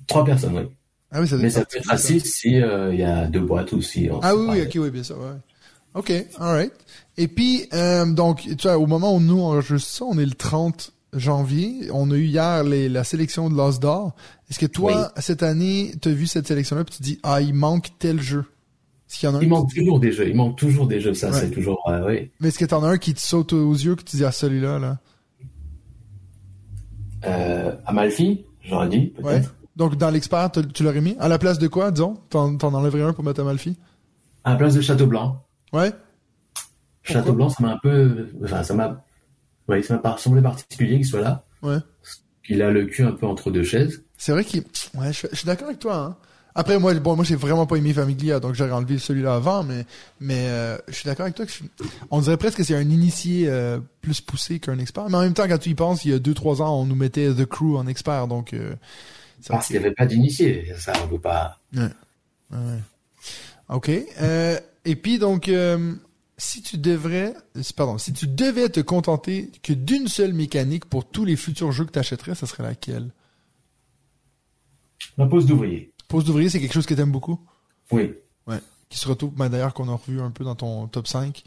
Trois 0.07 0.25
personnes, 0.25 0.57
oui. 0.57 0.69
Ah 1.13 1.21
oui, 1.21 1.29
ça 1.29 1.37
Mais 1.37 1.51
ça 1.51 1.65
peut 1.65 1.79
être 1.79 1.99
6 1.99 2.21
si 2.21 2.61
euh, 2.61 2.93
il 2.93 3.01
y 3.01 3.05
a 3.05 3.27
deux 3.27 3.41
boîtes 3.41 3.73
ou 3.73 3.81
si 3.81 4.09
on 4.11 4.21
Ah 4.23 4.35
oui, 4.37 4.47
oui, 4.51 4.63
ok, 4.63 4.73
oui, 4.83 4.91
bien 4.91 5.03
sûr, 5.03 5.19
ouais. 5.19 5.37
Ok, 5.95 6.13
alright. 6.39 6.73
Et 7.17 7.29
puis, 7.29 7.69
euh, 7.73 8.05
donc, 8.05 8.43
tu 8.43 8.55
vois, 8.69 8.77
au 8.77 8.87
moment 8.87 9.15
où 9.15 9.21
nous 9.21 9.39
on 9.39 9.47
enregistre 9.53 9.89
ça, 9.91 10.05
on 10.05 10.19
est 10.19 10.27
le 10.27 10.33
30 10.33 10.93
janvier. 11.15 11.89
On 11.93 12.11
a 12.11 12.15
eu 12.15 12.25
hier 12.25 12.65
les, 12.65 12.89
la 12.89 13.05
sélection 13.05 13.49
de 13.49 13.57
l'As 13.57 13.79
d'or. 13.79 14.15
Est-ce 14.51 14.59
que 14.59 14.67
toi, 14.67 15.13
cette 15.19 15.43
année, 15.43 15.93
t'as 16.01 16.11
vu 16.11 16.27
cette 16.27 16.47
sélection-là 16.47 16.85
puis 16.85 16.93
tu 16.97 16.99
te 16.99 17.03
dis, 17.05 17.19
ah, 17.23 17.41
il 17.41 17.55
manque 17.55 17.89
tel 17.99 18.21
jeu? 18.21 18.45
Qu'il 19.09 19.29
y 19.29 19.33
en 19.33 19.37
a 19.37 19.43
Il 19.43 19.49
manque 19.49 19.73
toujours 19.73 20.01
des 20.01 20.13
jeux, 20.13 20.29
il 20.29 20.35
manque 20.37 20.59
toujours 20.59 20.87
des 20.89 21.01
jeux, 21.01 21.15
ça 21.15 21.31
Ouais. 21.31 21.41
c'est 21.41 21.51
toujours, 21.51 21.81
euh, 21.89 22.05
oui. 22.07 22.31
Mais 22.41 22.49
est-ce 22.49 22.59
que 22.59 22.65
t'en 22.65 22.83
as 22.83 22.89
un 22.89 22.99
qui 22.99 23.15
te 23.15 23.21
saute 23.21 23.53
aux 23.53 23.73
yeux 23.73 23.95
que 23.95 24.03
tu 24.03 24.17
dis, 24.17 24.25
ah, 24.25 24.33
celui-là, 24.33 24.79
là? 24.79 24.99
Euh, 27.25 27.73
Amalfi, 27.87 28.45
j'aurais 28.65 28.89
dit, 28.89 29.07
peut-être. 29.17 29.25
Ouais. 29.25 29.43
Donc, 29.77 29.97
dans 29.97 30.11
l'expert, 30.11 30.51
tu 30.51 30.67
tu 30.69 30.83
l'aurais 30.83 31.01
mis? 31.01 31.17
À 31.21 31.29
la 31.29 31.39
place 31.39 31.59
de 31.59 31.69
quoi, 31.69 31.91
disons? 31.91 32.15
T'en, 32.31 32.57
t'en 32.57 32.73
enlèverais 32.75 33.03
un 33.03 33.13
pour 33.13 33.25
mettre 33.25 33.41
Amalfi? 33.41 33.77
À 34.45 34.53
la 34.53 34.57
place 34.57 34.75
de 34.75 34.81
Château 34.81 35.07
Blanc. 35.07 35.45
Ouais? 35.73 35.93
Château 37.03 37.35
Blanc, 37.35 37.51
ça 37.51 37.63
m'a 37.63 37.73
un 37.73 37.79
peu, 37.83 38.29
enfin, 38.43 38.63
ça 38.63 38.75
m'a, 38.75 39.05
oui, 39.69 39.85
ça 39.85 39.95
m'a 39.95 40.01
pas 40.01 40.17
semblé 40.19 40.43
particulier 40.43 40.97
qu'il 40.97 41.07
soit 41.07 41.21
là. 41.21 41.45
Ouais. 41.63 41.79
Qu'il 42.45 42.63
a 42.63 42.71
le 42.71 42.87
cul 42.87 43.05
un 43.05 43.13
peu 43.13 43.27
entre 43.27 43.51
deux 43.51 43.65
chaises. 43.65 44.03
C'est 44.17 44.33
vrai 44.33 44.45
qu'il, 44.45 44.65
ouais, 44.95 45.13
je, 45.13 45.27
je 45.31 45.37
suis 45.37 45.47
d'accord 45.47 45.69
avec 45.69 45.79
toi, 45.79 45.97
hein. 45.97 46.17
Après, 46.59 46.79
moi, 46.79 46.95
bon, 46.95 47.17
moi, 47.17 47.25
j'ai 47.25 47.37
vraiment 47.37 47.67
pas 47.67 47.77
aimé 47.77 47.93
Famiglia, 47.93 48.41
donc 48.41 48.55
j'aurais 48.55 48.73
enlevé 48.73 48.97
celui-là 48.97 49.35
avant, 49.35 49.63
mais, 49.63 49.85
mais, 50.21 50.47
euh, 50.49 50.79
je 50.89 50.95
suis 50.95 51.05
d'accord 51.05 51.25
avec 51.25 51.35
toi 51.35 51.45
que 51.45 51.53
je 51.53 51.65
on 52.11 52.23
dirait 52.23 52.39
presque 52.39 52.57
que 52.57 52.65
c'est 52.65 52.75
un 52.75 52.89
initié, 52.89 53.45
euh, 53.47 53.79
plus 54.01 54.23
poussé 54.23 54.59
qu'un 54.59 54.79
expert. 54.79 55.11
Mais 55.11 55.17
en 55.17 55.21
même 55.21 55.35
temps, 55.35 55.47
quand 55.47 55.59
tu 55.59 55.69
y 55.69 55.75
penses, 55.75 56.07
il 56.07 56.13
y 56.13 56.15
a 56.15 56.19
deux, 56.19 56.33
trois 56.33 56.63
ans, 56.63 56.81
on 56.81 56.87
nous 56.87 56.95
mettait 56.95 57.31
The 57.31 57.45
Crew 57.45 57.77
en 57.77 57.87
expert, 57.87 58.27
donc, 58.27 58.55
euh, 58.55 58.75
Parce 59.49 59.67
qu'il 59.67 59.79
n'y 59.79 59.85
avait 59.85 59.95
pas 59.95 60.07
d'initié. 60.07 60.73
Ça, 60.79 60.93
on 61.05 61.09
peut 61.09 61.21
pas. 61.21 61.61
OK. 63.69 63.91
Euh, 64.21 64.59
et 64.85 64.97
puis 64.97 65.19
donc, 65.19 65.49
euh, 65.49 65.95
si 66.39 66.63
tu 66.63 66.79
devrais, 66.79 67.35
euh, 67.57 67.63
pardon, 67.77 67.99
si 67.99 68.13
tu 68.13 68.27
devais 68.27 68.69
te 68.69 68.81
contenter 68.81 69.51
que 69.63 69.73
d'une 69.73 70.09
seule 70.09 70.33
mécanique 70.33 70.85
pour 70.85 71.05
tous 71.09 71.25
les 71.25 71.37
futurs 71.37 71.73
jeux 71.73 71.85
que 71.85 71.93
tu 71.93 71.99
achèterais, 71.99 72.35
ça 72.35 72.47
serait 72.47 72.63
laquelle? 72.63 73.11
La 75.19 75.27
pause 75.27 75.47
d'ouvrier. 75.47 75.93
Pose 76.09 76.25
d'ouvrier, 76.25 76.49
c'est 76.49 76.61
quelque 76.61 76.75
chose 76.75 76.87
que 76.87 76.95
t'aimes 76.95 77.11
beaucoup, 77.13 77.41
Oui. 77.91 78.15
qui 78.89 78.99
se 78.99 79.09
retrouve, 79.09 79.35
ben, 79.35 79.49
d'ailleurs 79.49 79.75
qu'on 79.75 79.89
a 79.89 79.95
revu 79.95 80.21
un 80.21 80.31
peu 80.31 80.45
dans 80.45 80.55
ton 80.55 80.87
top 80.87 81.09
5. 81.09 81.43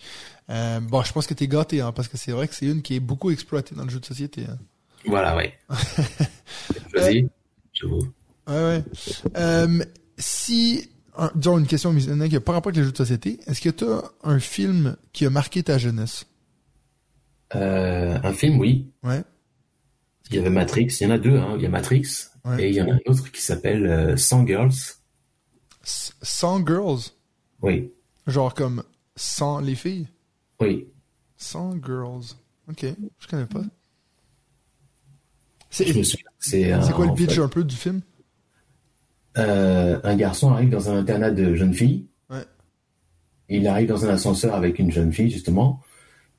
Euh, 0.49 0.81
bon, 0.81 1.01
je 1.03 1.13
pense 1.13 1.25
que 1.25 1.33
t'es 1.33 1.47
gâté, 1.47 1.79
hein, 1.79 1.93
parce 1.93 2.09
que 2.09 2.17
c'est 2.17 2.33
vrai 2.33 2.49
que 2.49 2.55
c'est 2.55 2.65
une 2.65 2.81
qui 2.81 2.95
est 2.95 2.99
beaucoup 2.99 3.31
exploitée 3.31 3.75
dans 3.75 3.83
le 3.85 3.89
jeu 3.89 3.99
de 4.01 4.05
société. 4.05 4.45
Hein. 4.49 4.57
Voilà, 5.05 5.37
oui. 5.37 5.45
Vas-y. 6.93 7.29
Ouais, 7.87 8.03
ouais. 8.47 8.83
Euh, 9.37 9.83
si, 10.17 10.89
un- 11.15 11.31
disons 11.35 11.57
une 11.59 11.67
question 11.67 11.95
qui 11.95 12.07
n'a 12.07 12.39
pas 12.39 12.53
rapport 12.53 12.69
avec 12.69 12.77
les 12.77 12.83
jeux 12.83 12.91
de 12.91 12.97
société, 12.97 13.39
est-ce 13.47 13.61
que 13.61 13.69
tu 13.69 13.85
as 13.85 14.03
un 14.23 14.39
film 14.39 14.95
qui 15.13 15.25
a 15.25 15.29
marqué 15.29 15.61
ta 15.63 15.77
jeunesse? 15.77 16.25
Euh, 17.55 18.17
un 18.23 18.33
film, 18.33 18.59
oui. 18.59 18.91
Ouais. 19.03 19.23
Il 20.29 20.35
y 20.35 20.39
avait 20.39 20.49
Matrix. 20.49 20.87
Il 20.99 21.03
y 21.03 21.05
en 21.07 21.11
a 21.11 21.17
deux, 21.17 21.37
hein. 21.37 21.53
Il 21.57 21.61
y 21.63 21.65
a 21.65 21.69
Matrix. 21.69 22.05
Ouais. 22.45 22.63
Et 22.63 22.69
il 22.69 22.75
y 22.75 22.81
en 22.81 22.89
a 22.89 22.93
un 22.93 22.99
autre 23.07 23.31
qui 23.31 23.41
s'appelle 23.41 23.85
euh, 23.87 24.15
100 24.17 24.45
Girls. 24.45 24.71
S- 25.83 26.13
100 26.21 26.65
Girls? 26.67 26.99
Oui. 27.61 27.91
Genre 28.27 28.53
comme 28.53 28.83
100 29.15 29.59
les 29.61 29.75
filles? 29.75 30.07
Oui. 30.59 30.87
100 31.37 31.83
Girls. 31.83 32.35
Ok, 32.69 32.85
je 33.19 33.27
connais 33.27 33.47
pas. 33.47 33.63
C'est 36.39 36.93
quoi 36.93 37.05
le 37.05 37.13
pitch 37.13 37.35
fait, 37.35 37.41
un 37.41 37.47
peu 37.47 37.63
du 37.63 37.75
film? 37.75 38.01
euh, 39.37 39.99
un 40.03 40.15
garçon 40.15 40.51
arrive 40.51 40.69
dans 40.69 40.89
un 40.89 40.97
internat 40.97 41.31
de 41.31 41.55
jeunes 41.55 41.73
filles. 41.73 42.07
Ouais. 42.29 42.45
Il 43.47 43.67
arrive 43.67 43.87
dans 43.87 44.05
un 44.05 44.09
ascenseur 44.09 44.55
avec 44.55 44.79
une 44.79 44.91
jeune 44.91 45.13
fille, 45.13 45.29
justement. 45.29 45.81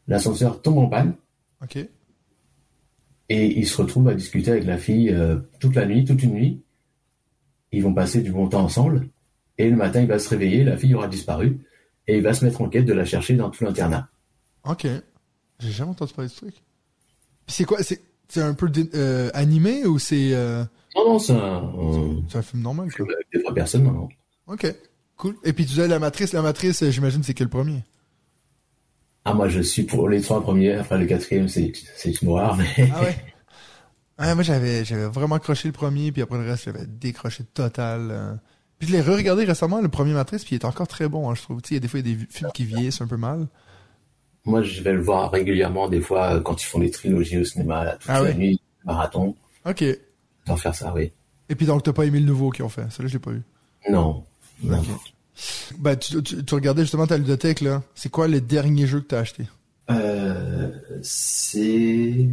L'ascenseur 0.09 0.61
tombe 0.63 0.79
en 0.79 0.89
panne. 0.89 1.15
Ok. 1.63 1.77
Et 3.29 3.59
il 3.59 3.67
se 3.67 3.81
retrouve 3.81 4.09
à 4.09 4.15
discuter 4.15 4.51
avec 4.51 4.65
la 4.65 4.77
fille 4.77 5.11
euh, 5.11 5.39
toute 5.61 5.77
la 5.77 5.87
nuit, 5.87 6.05
toute 6.05 6.23
une 6.23 6.33
nuit. 6.33 6.63
Ils 7.73 7.83
vont 7.83 7.95
passer 7.95 8.23
du 8.23 8.33
bon 8.33 8.49
temps 8.49 8.65
ensemble. 8.65 9.09
Et 9.57 9.71
le 9.71 9.77
matin, 9.77 10.01
il 10.01 10.09
va 10.09 10.19
se 10.19 10.29
réveiller, 10.29 10.65
la 10.65 10.77
fille 10.77 10.95
aura 10.95 11.07
disparu. 11.07 11.61
Et 12.09 12.17
il 12.17 12.23
va 12.23 12.35
se 12.35 12.45
mettre 12.45 12.61
en 12.61 12.69
quête 12.69 12.87
de 12.87 12.93
la 12.93 13.05
chercher 13.05 13.37
dans 13.37 13.51
tout 13.51 13.63
l'internat. 13.63 14.09
Ok. 14.65 14.87
J'ai 15.61 15.71
jamais 15.71 15.91
entendu 15.91 16.13
parler 16.13 16.29
de 16.29 16.33
ce 16.33 16.39
truc. 16.39 16.55
C'est 17.47 17.65
quoi? 17.65 17.83
C'est 17.83 18.03
c'est 18.31 18.43
un 18.43 18.55
peu 18.55 18.71
euh, 18.95 19.31
animé 19.35 19.85
ou 19.87 19.99
c'est 19.99 20.31
euh, 20.33 20.65
Non, 20.97 21.13
non, 21.13 21.19
c'est 21.19 21.33
un, 21.33 21.73
c'est 22.29 22.39
un 22.39 22.43
film 22.43 22.63
normal, 22.63 22.93
quoi? 22.93 23.07
avec 23.07 23.45
vraies 23.45 23.55
personnes. 23.55 23.85
Non, 23.85 23.93
non. 23.93 24.09
Ok, 24.47 24.75
cool. 25.17 25.37
Et 25.45 25.53
puis 25.53 25.65
tu 25.65 25.71
disais 25.71 25.89
la 25.89 25.99
matrice. 25.99 26.33
La 26.33 26.43
matrice, 26.43 26.89
j'imagine, 26.91 27.23
c'est 27.23 27.35
quel 27.35 27.49
premier? 27.49 27.85
Ah, 29.25 29.35
moi, 29.35 29.49
je 29.49 29.61
suis 29.61 29.83
pour 29.83 30.09
les 30.09 30.21
trois 30.23 30.41
premiers. 30.43 30.73
Après, 30.75 30.99
le 30.99 31.07
quatrième, 31.07 31.49
c'est 31.49 31.73
horreur. 32.27 32.57
Mais... 32.57 32.91
Ah 32.95 33.03
ouais? 33.03 33.17
Ah, 34.23 34.35
moi, 34.35 34.45
j'avais, 34.45 34.85
j'avais 34.85 35.07
vraiment 35.07 35.37
accroché 35.37 35.67
le 35.67 35.73
premier, 35.73 36.13
puis 36.13 36.21
après 36.21 36.37
le 36.37 36.45
reste, 36.45 36.65
j'avais 36.67 36.85
décroché 36.87 37.43
total. 37.43 38.09
euh. 38.11 38.35
Puis 38.79 38.87
je 38.87 38.93
l'ai 38.93 39.01
re-regardé 39.01 39.45
récemment, 39.47 39.81
le 39.81 39.89
premier 39.89 40.13
Matrice, 40.13 40.45
puis 40.45 40.57
il 40.57 40.59
est 40.59 40.67
encore 40.67 40.89
très 40.89 41.09
bon, 41.09 41.31
hein, 41.31 41.35
je 41.35 41.41
trouve. 41.41 41.63
Tu 41.63 41.69
sais, 41.69 41.75
il 41.75 41.77
y 41.77 41.79
a 41.79 41.81
des 41.81 41.89
fois, 41.89 42.01
il 42.01 42.07
y 42.09 42.13
a 42.13 42.17
des 42.17 42.27
films 42.29 42.51
qui 42.53 42.67
vieillissent 42.67 43.01
un 43.01 43.07
peu 43.07 43.17
mal. 43.17 43.49
Moi, 44.45 44.63
je 44.63 44.83
vais 44.83 44.93
le 44.93 45.03
voir 45.03 45.31
régulièrement, 45.31 45.89
des 45.89 46.01
fois, 46.01 46.37
euh, 46.37 46.41
quand 46.41 46.63
ils 46.63 46.67
font 46.67 46.79
des 46.79 46.91
trilogies 46.91 47.39
au 47.39 47.45
cinéma, 47.45 47.85
là, 47.85 47.93
toute 47.97 48.09
Ah 48.09 48.21
la 48.21 48.23
ouais. 48.23 48.35
nuit, 48.35 48.61
marathon. 48.85 49.35
Ok. 49.67 49.85
D'en 50.47 50.57
faire 50.57 50.75
ça, 50.75 50.93
oui. 50.95 51.13
Et 51.49 51.55
puis 51.55 51.67
donc, 51.67 51.83
t'as 51.83 51.93
pas 51.93 52.05
aimé 52.07 52.21
le 52.21 52.27
nouveau 52.27 52.51
qu'ils 52.51 52.65
ont 52.65 52.71
fait. 52.71 52.91
Ça, 52.91 53.03
là, 53.03 53.09
je 53.09 53.13
l'ai 53.15 53.19
pas 53.19 53.33
eu. 53.33 53.43
Non. 53.91 54.25
non. 54.63 54.83
Bah, 55.79 55.97
tu, 55.97 56.23
tu, 56.23 56.45
tu 56.45 56.55
regardais 56.55 56.83
justement 56.83 57.07
ta 57.07 57.19
ludothèque, 57.19 57.61
là. 57.61 57.83
C'est 57.95 58.09
quoi 58.11 58.29
le 58.29 58.41
dernier 58.41 58.87
jeu 58.87 59.01
que 59.01 59.07
t'as 59.07 59.21
acheté? 59.21 59.47
Euh, 59.91 60.71
c'est... 61.03 62.29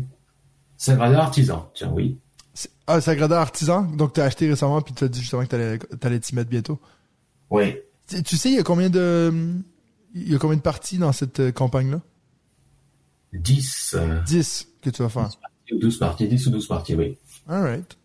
Sagrada 0.77 1.23
Artisan, 1.23 1.69
tiens, 1.73 1.91
oui. 1.93 2.17
Ah, 2.85 3.01
Sagrada 3.01 3.41
Artisan? 3.41 3.83
Donc, 3.83 4.13
t'as 4.13 4.25
acheté 4.25 4.47
récemment, 4.47 4.81
puis 4.81 4.93
t'as 4.93 5.07
dit 5.07 5.19
justement 5.19 5.43
que 5.43 5.47
t'allais, 5.47 5.79
t'allais 5.99 6.19
t'y 6.19 6.35
mettre 6.35 6.49
bientôt. 6.49 6.79
Oui. 7.49 7.75
Tu, 8.07 8.23
tu 8.23 8.37
sais, 8.37 8.49
il 8.49 8.55
y 8.55 8.59
a 8.59 8.63
combien 8.63 8.89
de, 8.89 9.33
il 10.15 10.31
y 10.31 10.35
a 10.35 10.39
combien 10.39 10.57
de 10.57 10.61
parties 10.61 10.97
dans 10.97 11.11
cette 11.11 11.39
euh, 11.39 11.51
campagne-là? 11.51 12.01
10, 13.33 13.95
euh, 13.97 14.21
10 14.23 14.67
que 14.81 14.89
tu 14.89 15.01
vas 15.03 15.09
faire. 15.09 15.29
10 15.69 15.75
ou 15.75 15.79
12 15.79 15.99
parties, 15.99 16.27
10 16.27 16.47
ou 16.47 16.49
12 16.51 16.67
parties, 16.67 16.95
oui. 16.95 17.17
Alright. 17.47 17.97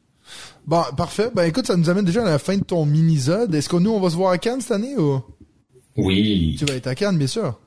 Bon, 0.66 0.82
parfait. 0.96 1.30
Ben 1.34 1.44
écoute, 1.44 1.66
ça 1.66 1.76
nous 1.76 1.90
amène 1.90 2.04
déjà 2.04 2.22
à 2.22 2.30
la 2.30 2.38
fin 2.38 2.56
de 2.56 2.64
ton 2.64 2.84
mini-zode. 2.86 3.54
Est-ce 3.54 3.68
que 3.68 3.76
nous, 3.76 3.90
on 3.90 4.00
va 4.00 4.10
se 4.10 4.16
voir 4.16 4.32
à 4.32 4.38
Cannes 4.38 4.60
cette 4.60 4.72
année 4.72 4.96
ou? 4.96 5.20
Oui. 5.96 6.56
tu 6.58 6.64
vas 6.64 6.74
être 6.74 6.86
à 6.86 6.94
Cannes, 6.94 7.18
bien 7.18 7.26
sûr. 7.26 7.60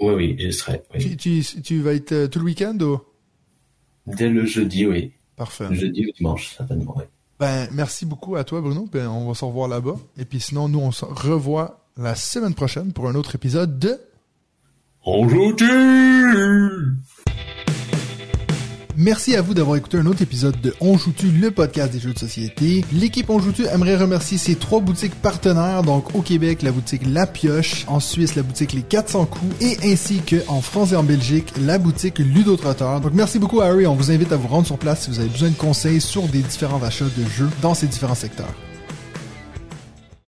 Oui, 0.00 0.14
oui, 0.14 0.36
je 0.38 0.50
serai. 0.50 0.82
oui. 0.94 1.16
Tu, 1.16 1.42
tu, 1.42 1.62
tu 1.62 1.80
vas 1.80 1.94
être 1.94 2.12
euh, 2.12 2.28
tout 2.28 2.38
le 2.38 2.44
week-end 2.46 2.76
ou? 2.80 3.00
Dès 4.06 4.28
le 4.28 4.44
jeudi, 4.46 4.86
oui. 4.86 5.12
Parfait. 5.36 5.68
Le 5.68 5.74
jeudi 5.74 6.06
ou 6.06 6.12
dimanche, 6.12 6.54
certainement, 6.56 6.94
oui. 6.96 7.04
Ben 7.40 7.68
merci 7.72 8.06
beaucoup 8.06 8.36
à 8.36 8.44
toi, 8.44 8.60
Bruno. 8.60 8.88
Ben 8.92 9.08
on 9.08 9.26
va 9.26 9.34
se 9.34 9.44
revoir 9.44 9.66
là-bas. 9.68 9.96
Et 10.16 10.24
puis 10.24 10.38
sinon, 10.38 10.68
nous, 10.68 10.78
on 10.78 10.92
se 10.92 11.04
revoit 11.04 11.81
la 11.96 12.14
semaine 12.14 12.54
prochaine 12.54 12.92
pour 12.92 13.08
un 13.08 13.14
autre 13.14 13.34
épisode 13.34 13.78
de 13.78 13.98
joue 15.28 15.56
Merci 18.96 19.34
à 19.34 19.42
vous 19.42 19.54
d'avoir 19.54 19.76
écouté 19.76 19.96
un 19.96 20.06
autre 20.06 20.22
épisode 20.22 20.60
de 20.60 20.74
On 20.80 20.96
joue-tu, 20.96 21.28
le 21.28 21.50
podcast 21.50 21.92
des 21.92 21.98
jeux 21.98 22.12
de 22.12 22.18
société. 22.18 22.84
L'équipe 22.92 23.28
On 23.30 23.40
joue-tu 23.40 23.66
aimerait 23.66 23.96
remercier 23.96 24.38
ses 24.38 24.54
trois 24.54 24.80
boutiques 24.80 25.14
partenaires, 25.14 25.82
donc 25.82 26.14
au 26.14 26.20
Québec, 26.20 26.62
la 26.62 26.72
boutique 26.72 27.02
La 27.06 27.26
Pioche, 27.26 27.84
en 27.88 28.00
Suisse, 28.00 28.36
la 28.36 28.42
boutique 28.42 28.74
Les 28.74 28.82
400 28.82 29.24
coups, 29.24 29.56
et 29.60 29.78
ainsi 29.92 30.20
que 30.20 30.36
en 30.46 30.60
France 30.60 30.92
et 30.92 30.96
en 30.96 31.02
Belgique, 31.02 31.52
la 31.58 31.78
boutique 31.78 32.18
Ludotrotteur. 32.18 33.00
Donc 33.00 33.12
merci 33.14 33.38
beaucoup 33.38 33.60
Harry, 33.60 33.86
on 33.86 33.94
vous 33.94 34.10
invite 34.10 34.30
à 34.30 34.36
vous 34.36 34.48
rendre 34.48 34.66
sur 34.66 34.78
place 34.78 35.04
si 35.04 35.10
vous 35.10 35.20
avez 35.20 35.30
besoin 35.30 35.50
de 35.50 35.56
conseils 35.56 36.00
sur 36.00 36.28
des 36.28 36.42
différents 36.42 36.82
achats 36.82 37.06
de 37.06 37.24
jeux 37.24 37.50
dans 37.60 37.74
ces 37.74 37.86
différents 37.86 38.14
secteurs. 38.14 38.54